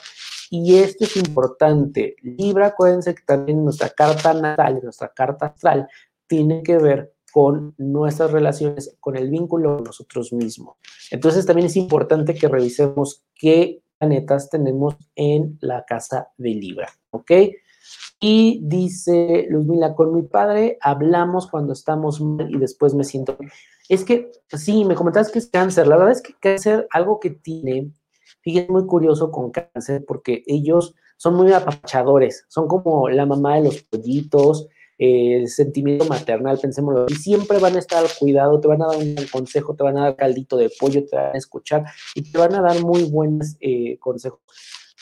Y 0.50 0.78
esto 0.78 1.04
es 1.04 1.16
importante. 1.16 2.16
Libra, 2.22 2.66
acuérdense 2.66 3.14
que 3.14 3.22
también 3.22 3.64
nuestra 3.64 3.88
carta 3.88 4.34
natal, 4.34 4.80
nuestra 4.82 5.08
carta 5.08 5.46
astral, 5.46 5.88
tiene 6.26 6.62
que 6.62 6.76
ver 6.76 7.14
con 7.32 7.74
nuestras 7.78 8.32
relaciones, 8.32 8.96
con 8.98 9.16
el 9.16 9.30
vínculo 9.30 9.76
con 9.76 9.84
nosotros 9.84 10.32
mismos. 10.32 10.76
Entonces 11.12 11.46
también 11.46 11.66
es 11.66 11.76
importante 11.76 12.34
que 12.34 12.48
revisemos 12.48 13.22
qué 13.34 13.82
planetas 13.98 14.50
tenemos 14.50 14.96
en 15.14 15.56
la 15.60 15.84
casa 15.84 16.28
de 16.36 16.50
Libra, 16.50 16.88
¿ok? 17.10 17.30
Y 18.18 18.60
dice 18.62 19.46
Luzmila, 19.48 19.94
con 19.94 20.14
mi 20.14 20.22
padre 20.22 20.78
hablamos 20.80 21.46
cuando 21.48 21.72
estamos 21.72 22.20
mal 22.20 22.50
y 22.50 22.58
después 22.58 22.94
me 22.94 23.04
siento. 23.04 23.38
Es 23.88 24.04
que 24.04 24.30
sí, 24.48 24.84
me 24.84 24.94
comentabas 24.94 25.30
que 25.30 25.38
es 25.38 25.48
cáncer. 25.48 25.86
La 25.86 25.96
verdad 25.96 26.12
es 26.12 26.22
que 26.22 26.34
cáncer, 26.38 26.86
algo 26.90 27.18
que 27.20 27.30
tiene, 27.30 27.92
fíjate, 28.42 28.72
muy 28.72 28.86
curioso 28.86 29.30
con 29.30 29.50
cáncer, 29.50 30.04
porque 30.06 30.42
ellos 30.46 30.94
son 31.16 31.34
muy 31.34 31.52
apachadores, 31.52 32.44
son 32.48 32.66
como 32.66 33.08
la 33.08 33.26
mamá 33.26 33.56
de 33.56 33.64
los 33.64 33.82
pollitos, 33.82 34.68
el 34.98 35.48
sentimiento 35.48 36.04
maternal, 36.04 36.58
pensémoslo, 36.58 37.06
y 37.08 37.14
siempre 37.14 37.58
van 37.58 37.76
a 37.76 37.78
estar 37.78 38.04
al 38.04 38.10
cuidado, 38.18 38.60
te 38.60 38.68
van 38.68 38.82
a 38.82 38.88
dar 38.88 38.98
un 38.98 39.16
consejo, 39.32 39.74
te 39.74 39.82
van 39.82 39.96
a 39.96 40.02
dar 40.02 40.16
caldito 40.16 40.58
de 40.58 40.70
pollo, 40.78 41.06
te 41.06 41.16
van 41.16 41.34
a 41.34 41.38
escuchar 41.38 41.84
y 42.14 42.30
te 42.30 42.38
van 42.38 42.54
a 42.54 42.60
dar 42.60 42.82
muy 42.82 43.04
buenos 43.04 43.56
eh, 43.60 43.98
consejos. 43.98 44.40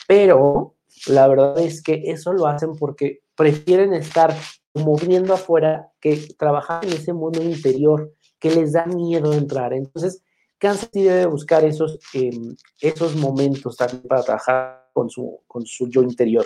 Pero 0.07 0.75
la 1.07 1.27
verdad 1.27 1.59
es 1.59 1.83
que 1.83 2.03
eso 2.05 2.31
lo 2.31 2.47
hacen 2.47 2.75
porque 2.77 3.21
prefieren 3.35 3.93
estar 3.93 4.33
moviendo 4.73 5.33
afuera 5.33 5.91
que 5.99 6.17
trabajar 6.37 6.85
en 6.85 6.93
ese 6.93 7.11
mundo 7.11 7.43
interior 7.43 8.13
que 8.39 8.51
les 8.51 8.73
da 8.73 8.85
miedo 8.85 9.33
entrar. 9.33 9.73
Entonces, 9.73 10.21
Kansas 10.59 10.89
sí 10.93 11.03
debe 11.03 11.25
buscar 11.25 11.63
esos, 11.63 11.99
em, 12.13 12.55
esos 12.81 13.15
momentos 13.15 13.77
también 13.77 14.03
para 14.03 14.23
trabajar 14.23 14.89
con 14.93 15.09
su, 15.09 15.41
con 15.47 15.65
su 15.65 15.89
yo 15.89 16.03
interior. 16.03 16.45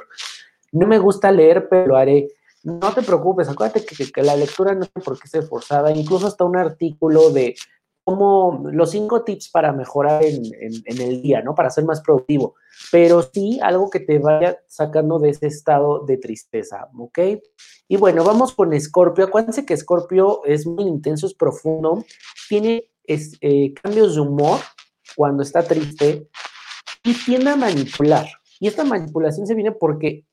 No 0.71 0.87
me 0.87 0.99
gusta 0.99 1.31
leer, 1.31 1.67
pero 1.69 1.87
lo 1.87 1.97
haré. 1.97 2.27
No 2.63 2.93
te 2.93 3.01
preocupes, 3.01 3.49
acuérdate 3.49 3.85
que, 3.85 4.11
que 4.11 4.21
la 4.21 4.35
lectura 4.35 4.73
no 4.73 4.83
es 4.83 5.03
por 5.03 5.19
qué 5.19 5.27
ser 5.27 5.43
forzada. 5.43 5.91
Incluso 5.91 6.27
hasta 6.27 6.45
un 6.45 6.57
artículo 6.57 7.31
de 7.31 7.55
como 8.03 8.63
los 8.71 8.91
cinco 8.91 9.23
tips 9.23 9.49
para 9.49 9.71
mejorar 9.71 10.23
en, 10.23 10.43
el 10.85 11.21
día, 11.21 11.41
¿no? 11.41 11.55
Para 11.55 11.69
ser 11.69 11.85
más 11.85 12.01
productivo, 12.01 12.55
pero 12.91 13.21
sí 13.21 13.59
algo 13.61 13.89
que 13.89 14.01
te 14.01 14.19
vaya 14.19 14.59
sacando 14.67 15.19
de 15.19 15.29
ese 15.29 15.47
estado 15.47 16.05
de 16.05 16.17
tristeza, 16.17 16.89
¿ok? 16.97 17.19
Y 17.87 17.97
bueno, 17.97 18.23
vamos 18.23 18.53
con 18.53 18.73
Escorpio. 18.73 19.25
Acuérdense 19.25 19.65
que 19.65 19.73
Escorpio 19.73 20.43
es 20.43 20.67
muy 20.67 20.83
intenso, 20.83 21.27
es 21.27 21.33
profundo, 21.33 22.03
tiene 22.49 22.89
eh, 23.07 23.73
cambios 23.81 24.15
de 24.15 24.21
humor 24.21 24.59
cuando 25.15 25.43
está 25.43 25.63
triste 25.63 26.27
y 27.03 27.13
tiende 27.13 27.51
a 27.51 27.55
manipular. 27.55 28.27
Y 28.59 28.67
esta 28.67 28.83
manipulación 28.83 29.45
se 29.45 29.55
viene 29.55 29.71
porque 29.71 30.25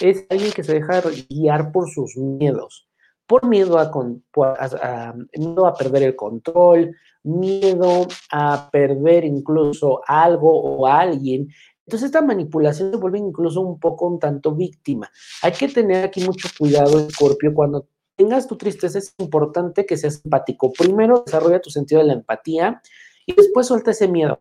es 0.00 0.24
alguien 0.28 0.52
que 0.52 0.64
se 0.64 0.74
deja 0.74 1.02
guiar 1.28 1.72
por 1.72 1.88
sus 1.90 2.16
miedos 2.16 2.88
por 3.28 3.46
miedo 3.46 3.78
a, 3.78 5.14
miedo 5.36 5.66
a 5.66 5.74
perder 5.74 6.02
el 6.02 6.16
control, 6.16 6.96
miedo 7.22 8.08
a 8.32 8.70
perder 8.72 9.24
incluso 9.24 10.00
algo 10.06 10.50
o 10.50 10.86
alguien. 10.86 11.48
Entonces 11.86 12.06
esta 12.06 12.22
manipulación 12.22 12.90
se 12.90 12.96
vuelve 12.96 13.18
incluso 13.18 13.60
un 13.60 13.78
poco 13.78 14.06
un 14.08 14.18
tanto 14.18 14.54
víctima. 14.54 15.10
Hay 15.42 15.52
que 15.52 15.68
tener 15.68 16.06
aquí 16.06 16.24
mucho 16.24 16.48
cuidado, 16.58 17.08
Scorpio, 17.10 17.52
cuando 17.52 17.86
tengas 18.18 18.48
tu 18.48 18.56
tristeza 18.56 18.98
es 18.98 19.14
importante 19.18 19.86
que 19.86 19.96
seas 19.96 20.20
empático. 20.24 20.72
Primero 20.72 21.22
desarrolla 21.24 21.60
tu 21.60 21.70
sentido 21.70 22.00
de 22.00 22.08
la 22.08 22.12
empatía 22.14 22.82
y 23.24 23.32
después 23.32 23.68
suelta 23.68 23.92
ese 23.92 24.08
miedo. 24.08 24.40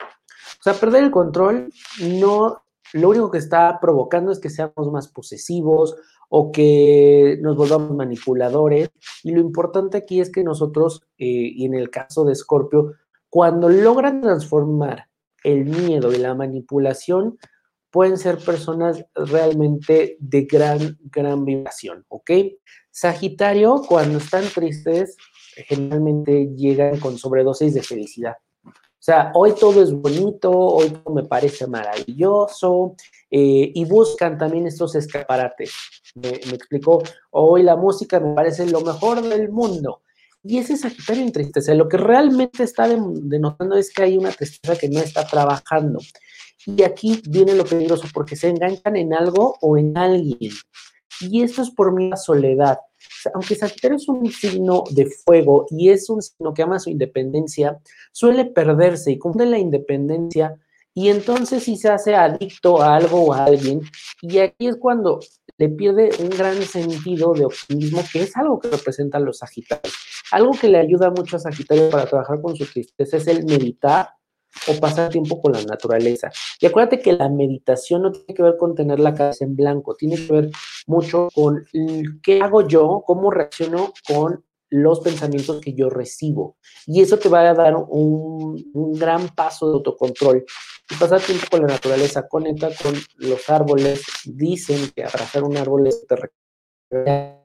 O 0.00 0.62
sea, 0.62 0.72
perder 0.72 1.04
el 1.04 1.10
control 1.10 1.70
no, 2.02 2.62
lo 2.94 3.08
único 3.10 3.30
que 3.30 3.38
está 3.38 3.78
provocando 3.80 4.32
es 4.32 4.40
que 4.40 4.48
seamos 4.48 4.90
más 4.90 5.08
posesivos 5.08 5.94
o 6.30 6.50
que 6.50 7.38
nos 7.42 7.56
volvamos 7.56 7.94
manipuladores. 7.94 8.90
Y 9.22 9.32
lo 9.32 9.40
importante 9.40 9.98
aquí 9.98 10.20
es 10.20 10.32
que 10.32 10.42
nosotros, 10.42 11.02
eh, 11.18 11.52
y 11.54 11.66
en 11.66 11.74
el 11.74 11.90
caso 11.90 12.24
de 12.24 12.34
Scorpio, 12.34 12.94
cuando 13.28 13.68
logran 13.68 14.22
transformar 14.22 15.08
el 15.44 15.66
miedo 15.66 16.12
y 16.12 16.16
la 16.16 16.34
manipulación, 16.34 17.38
pueden 17.90 18.18
ser 18.18 18.38
personas 18.38 19.04
realmente 19.14 20.16
de 20.20 20.42
gran, 20.42 20.98
gran 21.04 21.44
vibración, 21.44 22.04
¿ok? 22.08 22.30
Sagitario, 22.98 23.82
cuando 23.88 24.18
están 24.18 24.44
tristes, 24.48 25.16
generalmente 25.68 26.48
llegan 26.56 26.98
con 26.98 27.16
sobredosis 27.16 27.74
de 27.74 27.82
felicidad. 27.84 28.34
O 28.64 28.72
sea, 28.98 29.30
hoy 29.36 29.52
todo 29.52 29.80
es 29.80 29.92
bonito, 29.92 30.50
hoy 30.50 30.90
todo 30.90 31.14
me 31.14 31.22
parece 31.22 31.68
maravilloso 31.68 32.96
eh, 33.30 33.70
y 33.72 33.84
buscan 33.84 34.36
también 34.36 34.66
estos 34.66 34.96
escaparates. 34.96 35.72
Me, 36.16 36.30
explicó, 36.30 37.00
hoy 37.30 37.62
la 37.62 37.76
música 37.76 38.18
me 38.18 38.34
parece 38.34 38.66
lo 38.66 38.80
mejor 38.80 39.22
del 39.22 39.48
mundo. 39.48 40.02
Y 40.42 40.58
ese 40.58 40.76
Sagitario 40.76 41.22
en 41.22 41.30
tristeza, 41.30 41.74
lo 41.74 41.88
que 41.88 41.98
realmente 41.98 42.64
está 42.64 42.88
denotando 42.88 43.76
es 43.76 43.92
que 43.94 44.02
hay 44.02 44.16
una 44.16 44.32
tristeza 44.32 44.76
que 44.76 44.88
no 44.88 44.98
está 44.98 45.24
trabajando. 45.24 46.00
Y 46.66 46.82
aquí 46.82 47.22
viene 47.28 47.54
lo 47.54 47.64
peligroso, 47.64 48.08
porque 48.12 48.34
se 48.34 48.48
enganchan 48.48 48.96
en 48.96 49.14
algo 49.14 49.54
o 49.60 49.76
en 49.78 49.96
alguien. 49.96 50.50
Y 51.20 51.42
esto 51.42 51.62
es 51.62 51.70
por 51.70 51.92
mi 51.92 52.10
soledad 52.16 52.78
aunque 53.34 53.54
Sagitario 53.54 53.96
es 53.96 54.08
un 54.08 54.30
signo 54.30 54.84
de 54.90 55.06
fuego 55.06 55.66
y 55.70 55.90
es 55.90 56.08
un 56.10 56.22
signo 56.22 56.54
que 56.54 56.62
ama 56.62 56.78
su 56.78 56.90
independencia, 56.90 57.78
suele 58.12 58.44
perderse 58.44 59.12
y 59.12 59.18
cumple 59.18 59.46
la 59.46 59.58
independencia 59.58 60.58
y 60.94 61.10
entonces 61.10 61.62
sí 61.62 61.76
se 61.76 61.90
hace 61.90 62.16
adicto 62.16 62.82
a 62.82 62.96
algo 62.96 63.26
o 63.26 63.32
a 63.32 63.44
alguien. 63.44 63.82
Y 64.20 64.38
aquí 64.38 64.66
es 64.66 64.76
cuando 64.76 65.20
le 65.56 65.68
pierde 65.68 66.10
un 66.18 66.30
gran 66.30 66.60
sentido 66.62 67.34
de 67.34 67.44
optimismo, 67.44 68.02
que 68.12 68.22
es 68.22 68.36
algo 68.36 68.58
que 68.58 68.68
representan 68.68 69.24
los 69.24 69.38
Sagitarios. 69.38 69.94
Algo 70.32 70.50
que 70.52 70.68
le 70.68 70.78
ayuda 70.78 71.10
mucho 71.10 71.36
a 71.36 71.38
Sagitario 71.38 71.88
para 71.90 72.06
trabajar 72.06 72.42
con 72.42 72.56
su 72.56 72.66
tristeza 72.66 73.16
es 73.16 73.28
el 73.28 73.44
meditar 73.44 74.10
o 74.66 74.80
pasar 74.80 75.10
tiempo 75.10 75.40
con 75.40 75.52
la 75.52 75.62
naturaleza. 75.62 76.30
Y 76.60 76.66
acuérdate 76.66 77.00
que 77.00 77.12
la 77.12 77.28
meditación 77.28 78.02
no 78.02 78.12
tiene 78.12 78.34
que 78.34 78.42
ver 78.42 78.56
con 78.56 78.74
tener 78.74 79.00
la 79.00 79.14
cabeza 79.14 79.44
en 79.44 79.56
blanco, 79.56 79.94
tiene 79.94 80.16
que 80.16 80.32
ver 80.32 80.50
mucho 80.86 81.28
con 81.34 81.64
qué 82.22 82.40
hago 82.40 82.66
yo, 82.66 83.02
cómo 83.06 83.30
reacciono 83.30 83.92
con 84.06 84.44
los 84.70 85.00
pensamientos 85.00 85.60
que 85.60 85.74
yo 85.74 85.88
recibo. 85.88 86.56
Y 86.86 87.00
eso 87.00 87.18
te 87.18 87.28
va 87.28 87.48
a 87.48 87.54
dar 87.54 87.74
un, 87.76 88.62
gran 88.98 89.28
paso 89.28 89.68
de 89.68 89.74
autocontrol. 89.74 90.44
Y 90.90 90.94
pasar 90.96 91.20
tiempo 91.20 91.46
con 91.50 91.62
la 91.62 91.68
naturaleza, 91.68 92.28
conecta 92.28 92.70
con 92.82 92.94
los 93.16 93.48
árboles. 93.48 94.02
Dicen 94.24 94.90
que 94.94 95.04
abrazar 95.04 95.44
un 95.44 95.56
árbol 95.56 95.86
es 95.86 96.06
te 96.06 97.37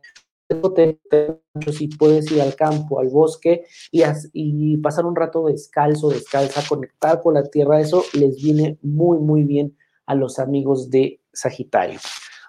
si 1.71 1.87
puedes 1.87 2.31
ir 2.31 2.41
al 2.41 2.55
campo, 2.55 2.99
al 2.99 3.09
bosque 3.09 3.65
y, 3.91 4.77
pasar 4.77 5.05
un 5.05 5.15
rato 5.15 5.45
descalzo, 5.45 6.09
descalza, 6.09 6.63
conectar 6.67 7.21
con 7.21 7.35
la 7.35 7.43
tierra, 7.43 7.79
eso 7.79 8.03
les 8.13 8.35
viene 8.41 8.77
muy, 8.81 9.17
muy 9.19 9.43
bien 9.43 9.77
a 10.05 10.15
los 10.15 10.39
amigos 10.39 10.89
de 10.89 11.21
Sagitario. 11.31 11.99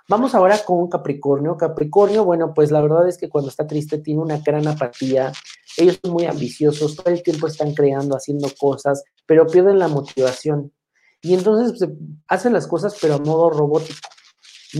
Vamos 0.06 0.34
ahora 0.34 0.58
con 0.58 0.88
Capricornio. 0.88 1.56
Capricornio, 1.56 2.24
bueno, 2.24 2.52
pues 2.52 2.70
la 2.70 2.82
verdad 2.82 3.08
es 3.08 3.16
que 3.16 3.30
cuando 3.30 3.48
está 3.48 3.66
triste 3.66 3.98
tiene 3.98 4.20
una 4.20 4.38
gran 4.38 4.66
apatía. 4.68 5.32
Ellos 5.78 5.98
son 6.02 6.12
muy 6.12 6.26
ambiciosos, 6.26 6.96
todo 6.96 7.12
el 7.12 7.22
tiempo 7.22 7.46
están 7.46 7.74
creando, 7.74 8.14
haciendo 8.14 8.48
cosas, 8.58 9.02
pero 9.26 9.46
pierden 9.46 9.78
la 9.78 9.88
motivación. 9.88 10.72
Y 11.22 11.32
entonces 11.32 11.78
pues, 11.78 11.90
hacen 12.28 12.52
las 12.52 12.66
cosas, 12.66 12.96
pero 13.00 13.14
a 13.14 13.18
modo 13.18 13.48
robótico. 13.48 14.08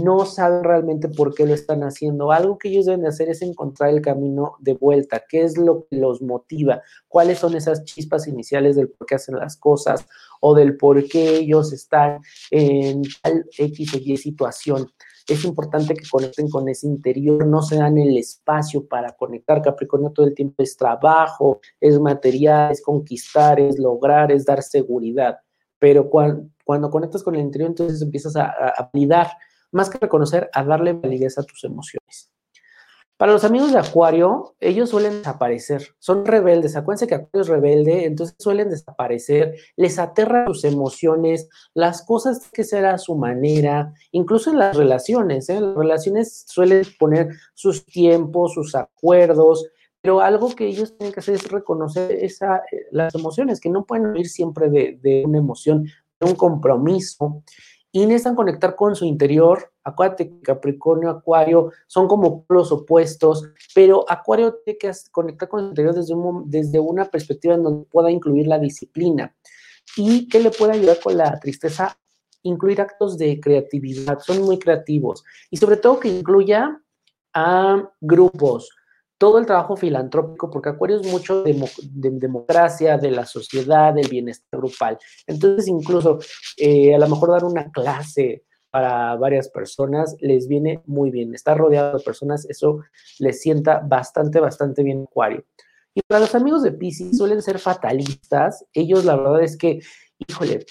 No 0.03 0.25
saben 0.25 0.65
realmente 0.65 1.09
por 1.09 1.35
qué 1.35 1.47
lo 1.47 1.55
están 1.55 1.83
haciendo. 1.83 2.33
Algo 2.33 2.59
que 2.59 2.69
ellos 2.69 2.87
deben 2.87 3.03
de 3.03 3.09
hacer 3.09 3.29
es 3.29 3.43
encontrar 3.43 3.91
el 3.91 4.01
camino 4.01 4.57
de 4.61 4.75
vuelta. 4.75 5.23
¿Qué 5.29 5.43
es 5.43 5.57
lo 5.57 5.87
que 5.87 5.97
los 5.97 6.23
motiva? 6.23 6.83
¿Cuáles 7.09 7.39
son 7.39 7.55
esas 7.55 7.85
chispas 7.85 8.27
iniciales 8.27 8.77
del 8.77 8.91
por 8.91 9.07
qué 9.07 9.17
hacen 9.17 9.37
las 9.37 9.57
cosas 9.57 10.07
o 10.41 10.55
del 10.55 10.77
por 10.77 11.07
qué 11.09 11.37
ellos 11.37 11.73
están 11.73 12.21
en 12.51 13.03
tal 13.23 13.47
X 13.59 13.95
o 13.95 13.99
Y 13.99 14.17
situación? 14.17 14.89
es 15.27 15.45
importante 15.45 15.95
que 15.95 16.09
conecten 16.09 16.51
con 16.51 16.69
ese 16.69 16.87
interior, 16.87 17.47
no 17.47 17.63
se 17.63 17.77
dan 17.77 17.97
el 17.97 18.17
espacio 18.19 18.87
para 18.87 19.13
conectar. 19.13 19.63
Capricornio 19.63 20.11
todo 20.11 20.27
el 20.27 20.35
tiempo 20.35 20.63
es 20.63 20.77
trabajo, 20.77 21.61
es 21.81 21.99
material, 21.99 22.73
es 22.73 22.83
conquistar, 22.83 23.59
es 23.59 23.79
lograr, 23.79 24.31
es 24.31 24.45
dar 24.45 24.63
seguridad. 24.63 25.39
Pero 25.79 26.11
cuando, 26.11 26.51
cuando 26.65 26.91
conectas 26.91 27.23
con 27.23 27.35
el 27.35 27.41
interior, 27.41 27.71
entonces 27.71 28.03
empiezas 28.03 28.37
a, 28.37 28.45
a 28.45 28.91
validar, 28.93 29.29
más 29.75 29.91
que 29.91 29.99
reconocer, 29.99 30.49
a 30.53 30.65
darle 30.65 30.93
validez 30.95 31.37
a 31.39 31.43
tus 31.43 31.65
emociones. 31.65 32.31
Para 33.17 33.33
los 33.33 33.45
amigos 33.45 33.73
de 33.73 33.79
Acuario, 33.79 34.57
ellos 34.59 34.91
suelen 34.91 35.19
desaparecer, 35.19 35.95
son 36.01 36.27
rebeldes. 36.27 36.75
Acuérdense 36.75 37.07
que 37.07 37.15
Acuario 37.15 37.43
es 37.43 37.49
rebelde, 37.49 38.05
entonces 38.07 38.35
suelen 38.41 38.71
desaparecer, 38.71 39.55
les 39.77 40.01
aterran 40.01 40.49
sus 40.49 40.65
emociones, 40.65 41.49
las 41.75 42.05
cosas 42.05 42.51
que 42.53 42.65
será 42.65 42.95
a 42.95 42.99
su 42.99 43.15
manera, 43.15 43.95
incluso 44.11 44.51
en 44.51 44.59
las 44.59 44.77
relaciones. 44.77 45.49
¿eh? 45.49 45.61
Las 45.61 45.77
relaciones 45.77 46.45
suelen 46.49 46.83
poner 46.99 47.29
sus 47.55 47.87
tiempos, 47.87 48.55
sus 48.55 48.75
acuerdos, 48.75 49.65
pero 50.01 50.21
algo 50.21 50.55
que 50.55 50.67
ellos 50.67 50.97
tienen 50.99 51.15
que 51.15 51.21
hacer 51.21 51.37
es 51.37 51.49
reconocer 51.51 52.11
esa, 52.11 52.57
eh, 52.73 52.87
las 52.91 53.15
emociones, 53.15 53.61
que 53.61 53.71
no 53.71 53.85
pueden 53.85 54.17
ir 54.17 54.29
siempre 54.29 54.69
de, 54.69 54.99
de 55.01 55.25
una 55.25 55.39
emoción, 55.39 55.85
de 56.19 56.29
un 56.29 56.35
compromiso 56.35 57.45
y 57.95 58.07
necesitan 58.07 58.35
conectar 58.35 58.75
con 58.75 58.97
su 58.97 59.05
interior. 59.05 59.71
Acuérdate 59.85 60.29
que 60.29 60.41
Capricornio, 60.41 61.11
Acuario 61.11 61.71
son 61.87 62.09
como 62.09 62.45
los 62.49 62.73
opuestos, 62.73 63.49
pero 63.73 64.05
Acuario 64.09 64.57
tiene 64.65 64.79
que 64.79 64.91
conectar 65.13 65.49
con 65.49 65.61
su 65.61 65.69
interior 65.69 65.95
desde, 65.95 66.15
desde 66.47 66.81
una 66.81 67.05
perspectiva 67.05 67.55
en 67.55 67.63
donde 67.63 67.87
pueda 67.87 68.11
incluir 68.11 68.49
la 68.49 68.59
disciplina. 68.59 69.33
¿Y 69.97 70.27
qué 70.27 70.41
le 70.41 70.51
puede 70.51 70.73
ayudar 70.73 70.99
con 70.99 71.17
la 71.17 71.39
tristeza? 71.39 71.97
Incluir 72.43 72.81
actos 72.81 73.17
de 73.17 73.39
creatividad, 73.39 74.19
son 74.19 74.43
muy 74.43 74.59
creativos. 74.59 75.23
Y 75.49 75.57
sobre 75.57 75.77
todo 75.77 76.01
que 76.01 76.09
incluya 76.09 76.83
a 77.33 77.91
grupos, 78.01 78.71
todo 79.25 79.39
el 79.39 79.47
trabajo 79.47 79.75
filantrópico, 79.75 80.51
porque 80.51 80.69
Acuario 80.69 81.01
es 81.01 81.07
mucho 81.07 81.43
de, 81.45 81.59
democracia, 82.11 82.99
de 82.99 83.11
la 83.11 83.25
sociedad, 83.25 83.95
del 83.95 84.07
bienestar 84.07 84.61
grupal. 84.61 84.99
Entonces, 85.27 85.67
incluso 85.67 86.19
eh, 86.59 86.95
a 86.95 86.99
lo 86.99 87.09
mejor 87.09 87.31
dar 87.31 87.45
una 87.47 87.71
clase 87.71 88.45
para 88.71 89.17
varias 89.17 89.49
personas 89.49 90.15
les 90.21 90.47
viene 90.47 90.83
muy 90.85 91.11
bien. 91.11 91.35
Estar 91.35 91.57
rodeado 91.57 91.97
de 91.97 92.05
personas, 92.05 92.45
eso 92.51 92.81
les 93.19 93.41
sienta 93.41 93.81
bastante, 93.83 94.41
bastante 94.41 94.83
bien 94.83 95.07
Acuario. 95.09 95.43
Y 95.95 96.03
para 96.07 96.21
los 96.21 96.35
amigos 96.35 96.63
de 96.63 96.73
Pisces 96.73 97.17
suelen 97.17 97.41
ser 97.41 97.59
fatalistas. 97.59 98.67
Ellos, 98.75 99.07
la 99.07 99.17
verdad 99.17 99.43
es 99.43 99.57
que, 99.57 99.81
híjole, 100.19 100.67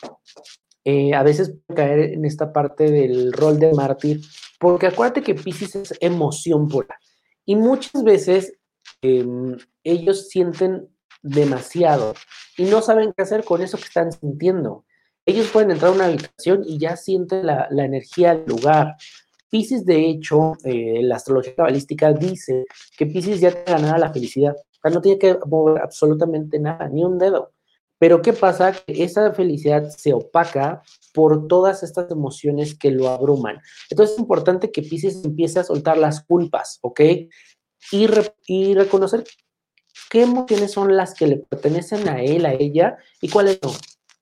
eh, 0.85 1.15
a 1.15 1.23
veces 1.23 1.55
caer 1.75 2.13
en 2.13 2.25
esta 2.25 2.53
parte 2.53 2.91
del 2.91 3.33
rol 3.33 3.57
de 3.57 3.73
mártir, 3.73 4.21
porque 4.59 4.85
acuérdate 4.85 5.23
que 5.23 5.33
Pisces 5.33 5.75
es 5.75 5.97
emoción 6.01 6.67
pura. 6.67 6.99
Y 7.45 7.55
muchas 7.55 8.03
veces 8.03 8.53
em, 9.01 9.57
ellos 9.83 10.29
sienten 10.29 10.89
demasiado 11.21 12.13
y 12.57 12.65
no 12.65 12.81
saben 12.81 13.13
qué 13.15 13.23
hacer 13.23 13.43
con 13.43 13.61
eso 13.61 13.77
que 13.77 13.85
están 13.85 14.11
sintiendo. 14.11 14.85
Ellos 15.25 15.49
pueden 15.51 15.71
entrar 15.71 15.91
a 15.91 15.95
una 15.95 16.05
habitación 16.05 16.63
y 16.65 16.77
ya 16.77 16.97
sienten 16.97 17.45
la, 17.45 17.67
energía 17.71 18.35
del 18.35 18.45
lugar. 18.45 18.95
Pisces, 19.49 19.85
de 19.85 20.09
hecho, 20.09 20.53
eh, 20.65 21.01
la 21.01 21.15
astrología 21.15 21.55
cabalística 21.55 22.11
dice 22.11 22.65
que 22.97 23.05
Pisces 23.05 23.39
ya 23.39 23.51
te 23.51 23.71
ganará 23.71 23.97
la 23.97 24.11
felicidad. 24.11 24.55
O 24.55 24.79
sea, 24.81 24.91
no 24.91 25.01
tiene 25.01 25.19
que 25.19 25.37
mover 25.45 25.81
absolutamente 25.81 26.59
nada, 26.59 26.89
ni 26.89 27.05
un 27.05 27.17
dedo. 27.17 27.53
Pero 27.97 28.21
¿qué 28.21 28.33
pasa? 28.33 28.73
Que 28.73 29.03
esa 29.03 29.31
felicidad 29.31 29.89
se 29.89 30.11
opaca 30.11 30.83
por 31.13 31.47
todas 31.47 31.83
estas 31.83 32.09
emociones 32.11 32.77
que 32.77 32.91
lo 32.91 33.09
abruman. 33.09 33.59
Entonces 33.89 34.15
es 34.15 34.19
importante 34.19 34.71
que 34.71 34.81
Pisces 34.81 35.23
empiece 35.23 35.59
a 35.59 35.63
soltar 35.63 35.97
las 35.97 36.23
culpas, 36.23 36.79
¿ok? 36.81 37.01
Y, 37.91 38.07
reconocer 38.73 39.23
qué 40.09 40.23
emociones 40.23 40.71
son 40.71 40.95
las 40.95 41.13
que 41.13 41.27
le 41.27 41.37
pertenecen 41.37 42.07
a 42.07 42.21
él, 42.21 42.45
a 42.45 42.53
ella, 42.53 42.97
y 43.21 43.29
cuáles 43.29 43.59
no. 43.61 43.71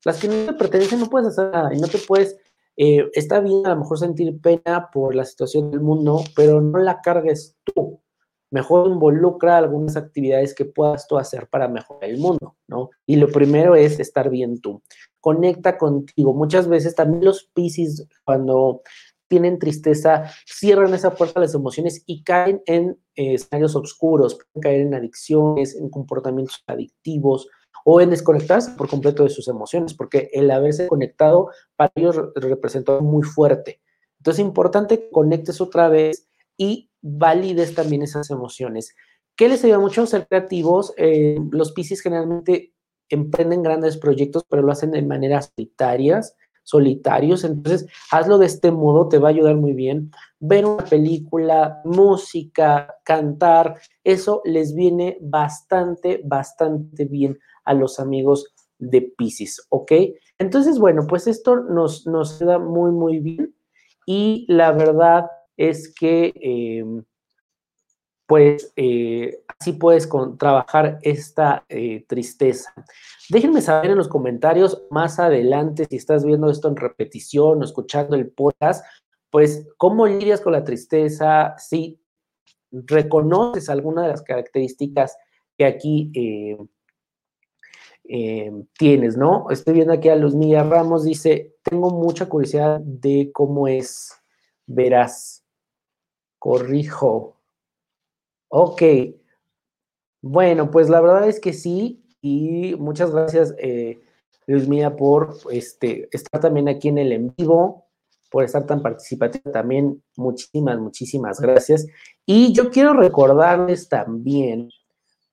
Las 0.03 0.19
que 0.19 0.27
no 0.27 0.45
te 0.45 0.53
pertenecen 0.53 0.99
no 0.99 1.09
puedes 1.09 1.29
hacer 1.29 1.51
nada 1.51 1.73
y 1.73 1.79
no 1.79 1.87
te 1.87 1.99
puedes, 1.99 2.37
eh, 2.75 3.07
está 3.13 3.39
bien 3.39 3.65
a 3.65 3.69
lo 3.69 3.77
mejor 3.77 3.99
sentir 3.99 4.39
pena 4.41 4.89
por 4.91 5.15
la 5.15 5.25
situación 5.25 5.71
del 5.71 5.81
mundo, 5.81 6.23
pero 6.35 6.59
no 6.59 6.79
la 6.79 7.01
cargues 7.01 7.55
tú 7.63 8.01
mejor 8.51 8.89
involucra 8.89 9.57
algunas 9.57 9.95
actividades 9.95 10.53
que 10.53 10.65
puedas 10.65 11.07
tú 11.07 11.17
hacer 11.17 11.47
para 11.47 11.67
mejorar 11.67 12.09
el 12.09 12.19
mundo, 12.19 12.57
¿no? 12.67 12.89
Y 13.05 13.15
lo 13.15 13.29
primero 13.29 13.75
es 13.75 13.99
estar 13.99 14.29
bien 14.29 14.59
tú. 14.59 14.83
Conecta 15.21 15.77
contigo. 15.77 16.33
Muchas 16.33 16.67
veces 16.67 16.95
también 16.95 17.23
los 17.23 17.45
Pisces, 17.53 18.07
cuando 18.25 18.81
tienen 19.31 19.59
tristeza, 19.59 20.29
cierran 20.45 20.93
esa 20.93 21.15
puerta 21.15 21.39
a 21.39 21.43
las 21.43 21.53
emociones 21.53 22.03
y 22.05 22.21
caen 22.23 22.61
en 22.65 22.99
eh, 23.15 23.35
escenarios 23.35 23.77
oscuros, 23.77 24.35
pueden 24.35 24.61
caer 24.61 24.81
en 24.81 24.93
adicciones, 24.93 25.73
en 25.77 25.89
comportamientos 25.89 26.61
adictivos 26.67 27.47
o 27.85 28.01
en 28.01 28.09
desconectarse 28.09 28.71
por 28.71 28.89
completo 28.89 29.23
de 29.23 29.29
sus 29.29 29.47
emociones, 29.47 29.93
porque 29.93 30.29
el 30.33 30.51
haberse 30.51 30.87
conectado 30.87 31.49
para 31.77 31.93
ellos 31.95 32.19
representó 32.35 32.99
muy 32.99 33.23
fuerte. 33.23 33.79
Entonces 34.19 34.39
es 34.41 34.47
importante 34.47 34.99
que 34.99 35.09
conectes 35.09 35.61
otra 35.61 35.87
vez 35.87 36.27
y 36.57 36.91
valides 37.01 37.73
también 37.73 38.01
esas 38.01 38.29
emociones. 38.31 38.93
¿Qué 39.37 39.47
les 39.47 39.63
ayuda 39.63 39.79
mucho? 39.79 40.05
Ser 40.05 40.27
creativos. 40.27 40.93
Eh, 40.97 41.39
los 41.51 41.71
Pisces 41.71 42.01
generalmente 42.01 42.73
emprenden 43.15 43.63
grandes 43.63 43.97
proyectos, 43.97 44.45
pero 44.49 44.61
lo 44.61 44.71
hacen 44.71 44.91
de 44.91 45.01
manera 45.01 45.41
solitarias, 45.41 46.35
solitarios. 46.63 47.43
Entonces, 47.43 47.87
hazlo 48.11 48.37
de 48.37 48.45
este 48.45 48.71
modo, 48.71 49.07
te 49.07 49.17
va 49.17 49.29
a 49.29 49.31
ayudar 49.31 49.55
muy 49.55 49.73
bien. 49.73 50.11
Ver 50.39 50.65
una 50.65 50.85
película, 50.85 51.81
música, 51.85 52.95
cantar, 53.03 53.79
eso 54.03 54.41
les 54.45 54.73
viene 54.75 55.17
bastante, 55.21 56.21
bastante 56.23 57.05
bien 57.05 57.37
a 57.65 57.73
los 57.73 57.99
amigos 57.99 58.53
de 58.79 59.01
Pisces, 59.01 59.65
¿ok? 59.69 59.91
Entonces, 60.39 60.79
bueno, 60.79 61.05
pues 61.07 61.27
esto 61.27 61.57
nos, 61.57 62.07
nos 62.07 62.39
da 62.39 62.57
muy, 62.57 62.91
muy 62.91 63.19
bien. 63.19 63.53
Y 64.07 64.45
la 64.47 64.71
verdad, 64.71 65.27
es 65.57 65.93
que 65.93 66.33
em, 66.35 67.03
pues 68.31 68.71
eh, 68.77 69.43
así 69.59 69.73
puedes 69.73 70.07
trabajar 70.37 70.99
esta 71.01 71.65
eh, 71.67 72.05
tristeza. 72.07 72.73
Déjenme 73.29 73.59
saber 73.59 73.91
en 73.91 73.97
los 73.97 74.07
comentarios 74.07 74.83
más 74.89 75.19
adelante 75.19 75.85
si 75.89 75.97
estás 75.97 76.23
viendo 76.23 76.49
esto 76.49 76.69
en 76.69 76.77
repetición 76.77 77.61
o 77.61 77.65
escuchando 77.65 78.15
el 78.15 78.31
podcast, 78.31 78.85
pues 79.29 79.67
cómo 79.75 80.07
lidias 80.07 80.39
con 80.39 80.53
la 80.53 80.63
tristeza, 80.63 81.55
si 81.57 82.01
reconoces 82.71 83.67
alguna 83.67 84.03
de 84.03 84.07
las 84.11 84.21
características 84.21 85.17
que 85.57 85.65
aquí 85.65 86.09
eh, 88.07 88.51
tienes, 88.79 89.17
¿no? 89.17 89.49
Estoy 89.49 89.73
viendo 89.73 89.91
aquí 89.91 90.07
a 90.07 90.15
Luz 90.15 90.35
Milla 90.35 90.63
Ramos, 90.63 91.03
dice, 91.03 91.57
tengo 91.63 91.89
mucha 91.89 92.29
curiosidad 92.29 92.79
de 92.79 93.29
cómo 93.33 93.67
es, 93.67 94.13
verás. 94.67 95.43
corrijo. 96.39 97.40
Ok. 98.51 98.81
Bueno, 100.21 100.69
pues 100.71 100.89
la 100.89 100.99
verdad 100.99 101.27
es 101.27 101.39
que 101.39 101.53
sí. 101.53 102.03
Y 102.21 102.75
muchas 102.75 103.11
gracias, 103.11 103.55
eh, 103.57 104.01
Luis 104.45 104.67
Mía, 104.67 104.95
por 104.95 105.37
este, 105.49 106.09
estar 106.11 106.41
también 106.41 106.67
aquí 106.67 106.89
en 106.89 106.99
el 106.99 107.13
en 107.13 107.33
vivo, 107.35 107.87
por 108.29 108.43
estar 108.43 108.65
tan 108.65 108.81
participativa 108.81 109.51
también. 109.51 110.03
Muchísimas, 110.17 110.79
muchísimas 110.79 111.39
gracias. 111.39 111.87
Y 112.25 112.53
yo 112.53 112.69
quiero 112.69 112.93
recordarles 112.93 113.87
también 113.89 114.69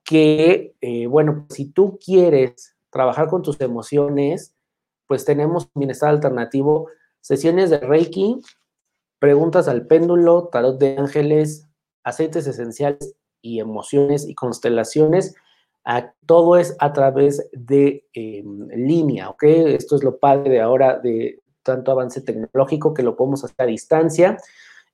que, 0.05 0.77
eh, 0.81 1.07
bueno, 1.09 1.47
si 1.51 1.67
tú 1.73 1.99
quieres 2.03 2.77
trabajar 2.91 3.29
con 3.29 3.43
tus 3.43 3.61
emociones, 3.61 4.55
pues 5.07 5.25
tenemos 5.25 5.69
bienestar 5.75 6.11
alternativo, 6.11 6.89
sesiones 7.21 7.71
de 7.71 7.81
Reiki, 7.81 8.41
preguntas 9.19 9.67
al 9.67 9.87
péndulo, 9.87 10.49
tarot 10.53 10.79
de 10.79 10.97
ángeles, 10.97 11.68
aceites 12.05 12.47
esenciales 12.47 13.15
y 13.43 13.61
emociones 13.61 14.27
y 14.29 14.35
constelaciones. 14.35 15.35
todo 16.27 16.57
es 16.57 16.77
a 16.81 16.93
través 16.93 17.49
de 17.53 18.05
em, 18.13 18.69
línea, 18.69 19.31
¿ok? 19.31 19.43
Esto 19.45 19.97
es 19.97 20.05
lo 20.05 20.19
padre 20.19 20.51
de 20.51 20.61
ahora 20.61 20.99
de 20.99 21.41
tanto 21.63 21.93
avance 21.93 22.21
tecnológico 22.21 22.95
que 22.95 23.03
lo 23.03 23.17
podemos 23.17 23.45
hacer 23.45 23.57
a 23.59 23.67
distancia. 23.67 24.39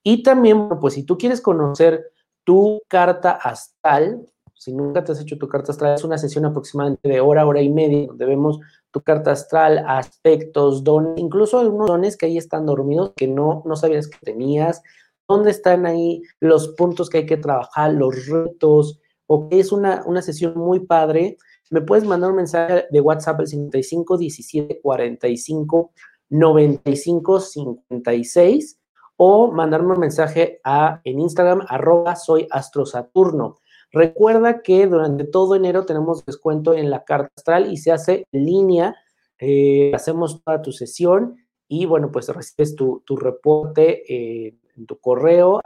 Y 0.03 0.23
también, 0.23 0.69
pues 0.81 0.95
si 0.95 1.05
tú 1.05 1.19
quieres 1.19 1.41
conocer 1.41 2.13
tu 2.45 2.83
carta 2.89 3.33
astral, 3.33 4.29
si 4.55 4.73
nunca 4.73 5.03
te 5.03 5.13
has 5.13 5.21
hecho 5.21 5.39
tu 5.39 5.49
carta 5.49 5.73
astral, 5.73 5.95
es 5.95 6.05
una 6.05 6.19
sesión 6.19 6.45
aproximadamente 6.45 7.09
de 7.09 7.21
hora, 7.21 7.47
hora 7.47 7.61
y 7.61 7.71
media, 7.71 8.07
donde 8.07 8.25
vemos 8.25 8.61
tu 8.91 9.03
carta 9.03 9.33
astral, 9.33 9.85
aspectos, 9.87 10.85
dones, 10.85 11.19
incluso 11.19 11.59
algunos 11.59 11.89
dones 11.89 12.17
que 12.17 12.27
ahí 12.27 12.39
están 12.39 12.65
dormidos 12.65 13.13
que 13.17 13.27
no, 13.27 13.63
no 13.67 13.77
sabías 13.77 14.09
que 14.09 14.19
tenías, 14.23 14.83
dónde 15.29 15.51
están 15.51 15.87
ahí 15.87 16.23
los 16.41 16.69
puntos 16.69 17.09
que 17.09 17.19
hay 17.19 17.27
que 17.27 17.37
trabajar, 17.37 17.93
los 17.93 18.27
retos, 18.27 19.01
o 19.27 19.49
es 19.51 19.73
una, 19.73 20.03
una 20.07 20.23
sesión 20.23 20.57
muy 20.57 20.81
padre. 20.81 21.39
Me 21.71 21.81
puedes 21.81 22.05
mandar 22.05 22.31
un 22.31 22.37
mensaje 22.37 22.87
de 22.91 23.01
WhatsApp 23.01 23.41
al 23.41 23.47
55 23.47 24.19
17 24.19 24.81
45 24.83 25.93
95 26.31 27.41
56 27.41 28.81
o 29.17 29.53
mandarme 29.53 29.93
un 29.93 30.01
mensaje 30.01 30.61
en 31.05 31.21
Instagram, 31.21 31.63
arroba 31.69 32.17
soy 32.17 32.47
astrosaturno. 32.51 33.59
Recuerda 33.93 34.61
que 34.61 34.87
durante 34.89 35.25
todo 35.25 35.55
enero 35.55 35.87
tenemos 35.87 36.25
descuento 36.25 36.75
en 36.75 36.91
la 36.91 37.05
carta 37.05 37.31
astral 37.37 37.73
y 37.73 37.77
se 37.77 37.93
hace 37.93 38.27
línea. 38.33 38.97
Eh, 39.39 39.93
hacemos 39.95 40.43
toda 40.43 40.63
tu 40.63 40.73
sesión 40.73 41.37
y 41.69 41.87
bueno, 41.87 42.11
pues 42.11 42.29
recibes 42.29 42.75
tu, 42.75 43.03
reporte 43.17 44.03
eh, 44.13 44.59
en 44.77 44.87
tu 44.87 44.99
correo. 44.99 45.61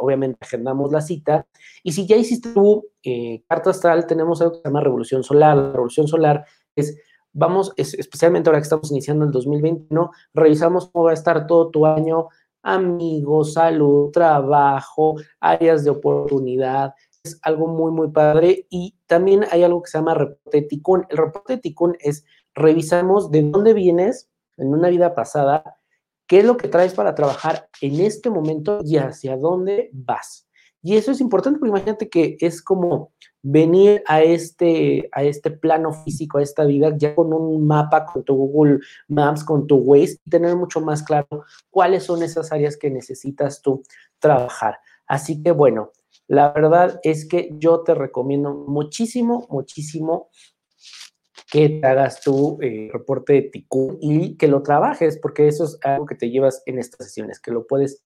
obviamente 0.00 0.38
agendamos 0.40 0.92
la 0.92 1.00
cita. 1.00 1.46
Y 1.82 1.92
si 1.92 2.06
ya 2.06 2.16
hiciste 2.16 2.52
tu 2.52 2.84
eh, 3.02 3.42
carta 3.48 3.70
astral, 3.70 4.06
tenemos 4.06 4.40
algo 4.40 4.54
que 4.54 4.58
se 4.58 4.68
llama 4.68 4.80
Revolución 4.80 5.22
Solar. 5.22 5.56
La 5.56 5.72
Revolución 5.72 6.08
Solar 6.08 6.44
es 6.74 6.96
vamos, 7.32 7.72
especialmente 7.76 8.48
ahora 8.48 8.60
que 8.60 8.64
estamos 8.64 8.90
iniciando 8.90 9.24
el 9.24 9.30
2021, 9.30 10.10
revisamos 10.34 10.90
cómo 10.90 11.06
va 11.06 11.10
a 11.12 11.14
estar 11.14 11.46
todo 11.46 11.70
tu 11.70 11.86
año, 11.86 12.28
amigos, 12.62 13.54
salud, 13.54 14.10
trabajo, 14.10 15.16
áreas 15.40 15.84
de 15.84 15.90
oportunidad. 15.90 16.94
Es 17.24 17.38
algo 17.42 17.68
muy, 17.68 17.92
muy 17.92 18.10
padre. 18.10 18.66
Y 18.68 18.96
también 19.06 19.44
hay 19.50 19.62
algo 19.62 19.82
que 19.82 19.90
se 19.90 19.98
llama 19.98 20.14
reporte 20.14 20.62
Ticún. 20.62 21.06
El 21.08 21.18
reporte 21.18 21.58
Ticún 21.58 21.96
es 22.00 22.24
revisamos 22.54 23.30
de 23.30 23.42
dónde 23.42 23.74
vienes 23.74 24.28
en 24.56 24.68
una 24.68 24.88
vida 24.88 25.14
pasada, 25.14 25.76
qué 26.26 26.40
es 26.40 26.44
lo 26.44 26.56
que 26.56 26.68
traes 26.68 26.94
para 26.94 27.14
trabajar 27.14 27.68
en 27.80 28.00
este 28.00 28.30
momento 28.30 28.80
y 28.84 28.96
hacia 28.96 29.36
dónde 29.36 29.90
vas. 29.92 30.48
Y 30.82 30.96
eso 30.96 31.12
es 31.12 31.20
importante 31.20 31.60
porque 31.60 31.70
imagínate 31.70 32.08
que 32.08 32.36
es 32.40 32.60
como 32.60 33.12
venir 33.40 34.02
a 34.06 34.22
este, 34.22 35.08
a 35.12 35.22
este 35.22 35.50
plano 35.52 35.92
físico, 35.92 36.38
a 36.38 36.42
esta 36.42 36.64
vida, 36.64 36.92
ya 36.96 37.14
con 37.14 37.32
un 37.32 37.66
mapa, 37.66 38.04
con 38.04 38.24
tu 38.24 38.34
Google 38.34 38.80
Maps, 39.08 39.44
con 39.44 39.66
tu 39.66 39.76
Waze, 39.76 40.18
y 40.24 40.30
tener 40.30 40.56
mucho 40.56 40.80
más 40.80 41.02
claro 41.04 41.44
cuáles 41.70 42.02
son 42.02 42.22
esas 42.22 42.50
áreas 42.50 42.76
que 42.76 42.90
necesitas 42.90 43.62
tú 43.62 43.82
trabajar. 44.18 44.78
Así 45.06 45.40
que 45.40 45.52
bueno, 45.52 45.92
la 46.26 46.52
verdad 46.52 46.98
es 47.02 47.28
que 47.28 47.50
yo 47.58 47.80
te 47.82 47.94
recomiendo 47.94 48.52
muchísimo, 48.52 49.46
muchísimo 49.50 50.30
que 51.52 51.68
te 51.68 51.86
hagas 51.86 52.22
tu 52.22 52.58
eh, 52.62 52.88
reporte 52.90 53.34
de 53.34 53.42
TICU 53.42 53.98
y 54.00 54.38
que 54.38 54.48
lo 54.48 54.62
trabajes, 54.62 55.18
porque 55.18 55.48
eso 55.48 55.64
es 55.64 55.78
algo 55.82 56.06
que 56.06 56.14
te 56.14 56.30
llevas 56.30 56.62
en 56.64 56.78
estas 56.78 57.08
sesiones, 57.08 57.40
que 57.40 57.50
lo 57.50 57.66
puedes 57.66 58.02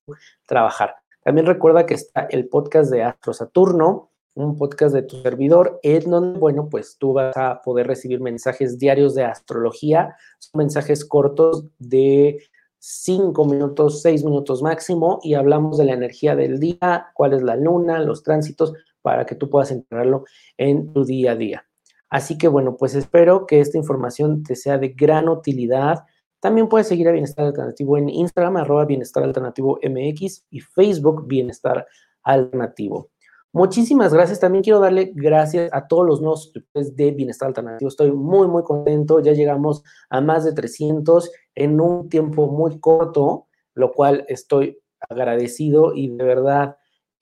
trabajar. 0.48 0.96
También 1.22 1.46
recuerda 1.46 1.87
que 1.87 1.94
está 1.94 2.22
el 2.28 2.48
podcast 2.48 2.90
de 2.90 3.04
Astro 3.04 3.32
Saturno, 3.32 4.11
un 4.35 4.59
podcast 4.59 4.92
de 4.96 5.02
tu 5.02 5.22
servidor, 5.22 5.78
en 5.85 6.11
donde, 6.11 6.40
bueno, 6.40 6.68
pues 6.68 6.96
tú 6.98 7.12
vas 7.12 7.37
a 7.37 7.62
poder 7.62 7.87
recibir 7.87 8.20
mensajes 8.20 8.80
diarios 8.80 9.14
de 9.14 9.22
astrología, 9.22 10.16
son 10.40 10.59
mensajes 10.59 11.04
cortos 11.04 11.66
de 11.78 12.42
cinco 12.80 13.44
minutos, 13.44 14.02
seis 14.02 14.24
minutos 14.24 14.61
máximo, 14.61 15.20
y 15.22 15.35
hablamos 15.35 15.78
de 15.78 15.85
la 15.85 15.92
energía 15.92 16.35
del 16.35 16.59
día, 16.59 17.12
cuál 17.14 17.32
es 17.32 17.42
la 17.42 17.54
luna, 17.54 18.00
los 18.00 18.24
tránsitos, 18.24 18.72
para 19.02 19.24
que 19.24 19.37
tú 19.37 19.48
puedas 19.48 19.70
integrarlo 19.70 20.24
en 20.59 20.92
tu 20.92 21.04
día 21.04 21.30
a 21.30 21.37
día. 21.37 21.65
Así 22.10 22.38
que 22.38 22.48
bueno, 22.48 22.76
pues 22.76 22.94
espero 22.94 23.46
que 23.46 23.60
esta 23.60 23.78
información 23.78 24.42
te 24.42 24.56
sea 24.56 24.78
de 24.78 24.88
gran 24.88 25.28
utilidad. 25.28 26.04
También 26.40 26.68
puedes 26.68 26.86
seguir 26.86 27.08
a 27.08 27.12
Bienestar 27.12 27.46
Alternativo 27.46 27.98
en 27.98 28.08
Instagram, 28.08 28.58
arroba 28.58 28.84
Bienestar 28.84 29.24
Alternativo 29.24 29.78
MX 29.82 30.44
y 30.50 30.60
Facebook 30.60 31.26
Bienestar 31.26 31.86
Alternativo. 32.22 33.10
Muchísimas 33.52 34.12
gracias. 34.12 34.38
También 34.38 34.62
quiero 34.62 34.80
darle 34.80 35.12
gracias 35.14 35.72
a 35.72 35.86
todos 35.88 36.06
los 36.06 36.20
nuevos 36.20 36.42
suscriptores 36.42 36.94
de 36.94 37.10
Bienestar 37.12 37.48
Alternativo. 37.48 37.88
Estoy 37.88 38.12
muy, 38.12 38.48
muy 38.48 38.62
contento. 38.62 39.20
Ya 39.20 39.32
llegamos 39.32 39.82
a 40.10 40.20
más 40.20 40.44
de 40.44 40.52
300 40.52 41.30
en 41.54 41.80
un 41.80 42.10
tiempo 42.10 42.48
muy 42.48 42.78
corto, 42.80 43.46
lo 43.74 43.92
cual 43.92 44.26
estoy 44.28 44.78
agradecido 45.08 45.94
y 45.94 46.08
de 46.08 46.22
verdad, 46.22 46.76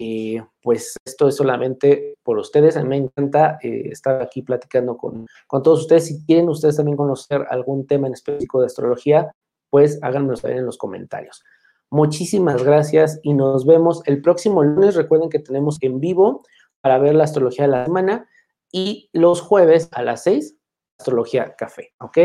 eh, 0.05 0.45
pues 0.63 0.97
esto 1.07 1.29
es 1.29 1.37
solamente 1.37 2.15
por 2.23 2.39
ustedes. 2.39 2.77
A 2.77 2.83
mí 2.83 2.89
me 2.89 2.97
encanta 2.97 3.59
eh, 3.63 3.89
estar 3.91 4.21
aquí 4.21 4.43
platicando 4.43 4.97
con, 4.97 5.27
con 5.47 5.63
todos 5.63 5.81
ustedes. 5.81 6.07
Si 6.07 6.25
quieren 6.25 6.49
ustedes 6.49 6.77
también 6.77 6.97
conocer 6.97 7.47
algún 7.49 7.87
tema 7.87 8.07
en 8.07 8.13
específico 8.13 8.61
de 8.61 8.67
astrología, 8.67 9.33
pues 9.71 9.99
háganmelo 10.03 10.37
saber 10.37 10.59
en 10.59 10.67
los 10.67 10.77
comentarios. 10.77 11.43
Muchísimas 11.91 12.63
gracias 12.63 13.19
y 13.23 13.35
nos 13.35 13.65
vemos 13.65 14.03
el 14.05 14.21
próximo 14.21 14.63
lunes. 14.63 14.95
Recuerden 14.95 15.31
que 15.31 15.39
tenemos 15.39 15.79
en 15.81 16.01
vivo 16.01 16.43
para 16.81 16.99
ver 16.99 17.15
la 17.15 17.25
astrología 17.25 17.65
de 17.65 17.71
la 17.71 17.85
semana 17.87 18.29
y 18.71 19.09
los 19.13 19.41
jueves 19.41 19.89
a 19.93 20.03
las 20.03 20.25
6, 20.25 20.57
astrología 20.99 21.55
café, 21.57 21.95
¿ok? 22.01 22.19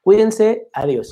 Cuídense, 0.00 0.68
adiós. 0.72 1.10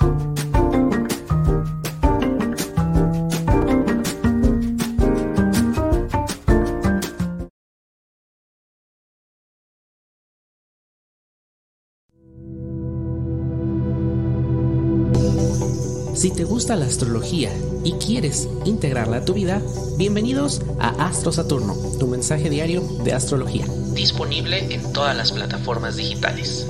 Si 16.23 16.31
te 16.31 16.45
gusta 16.45 16.77
la 16.77 16.87
astrología 16.87 17.51
y 17.83 17.95
quieres 17.95 18.49
integrarla 18.65 19.17
a 19.17 19.25
tu 19.25 19.35
vida, 19.35 19.61
bienvenidos 19.97 20.63
a 20.79 21.09
Astro 21.09 21.33
Saturno, 21.33 21.75
tu 21.99 22.07
mensaje 22.07 22.49
diario 22.49 22.81
de 23.03 23.13
astrología. 23.13 23.67
Disponible 23.93 24.73
en 24.73 24.93
todas 24.93 25.17
las 25.17 25.33
plataformas 25.33 25.97
digitales. 25.97 26.69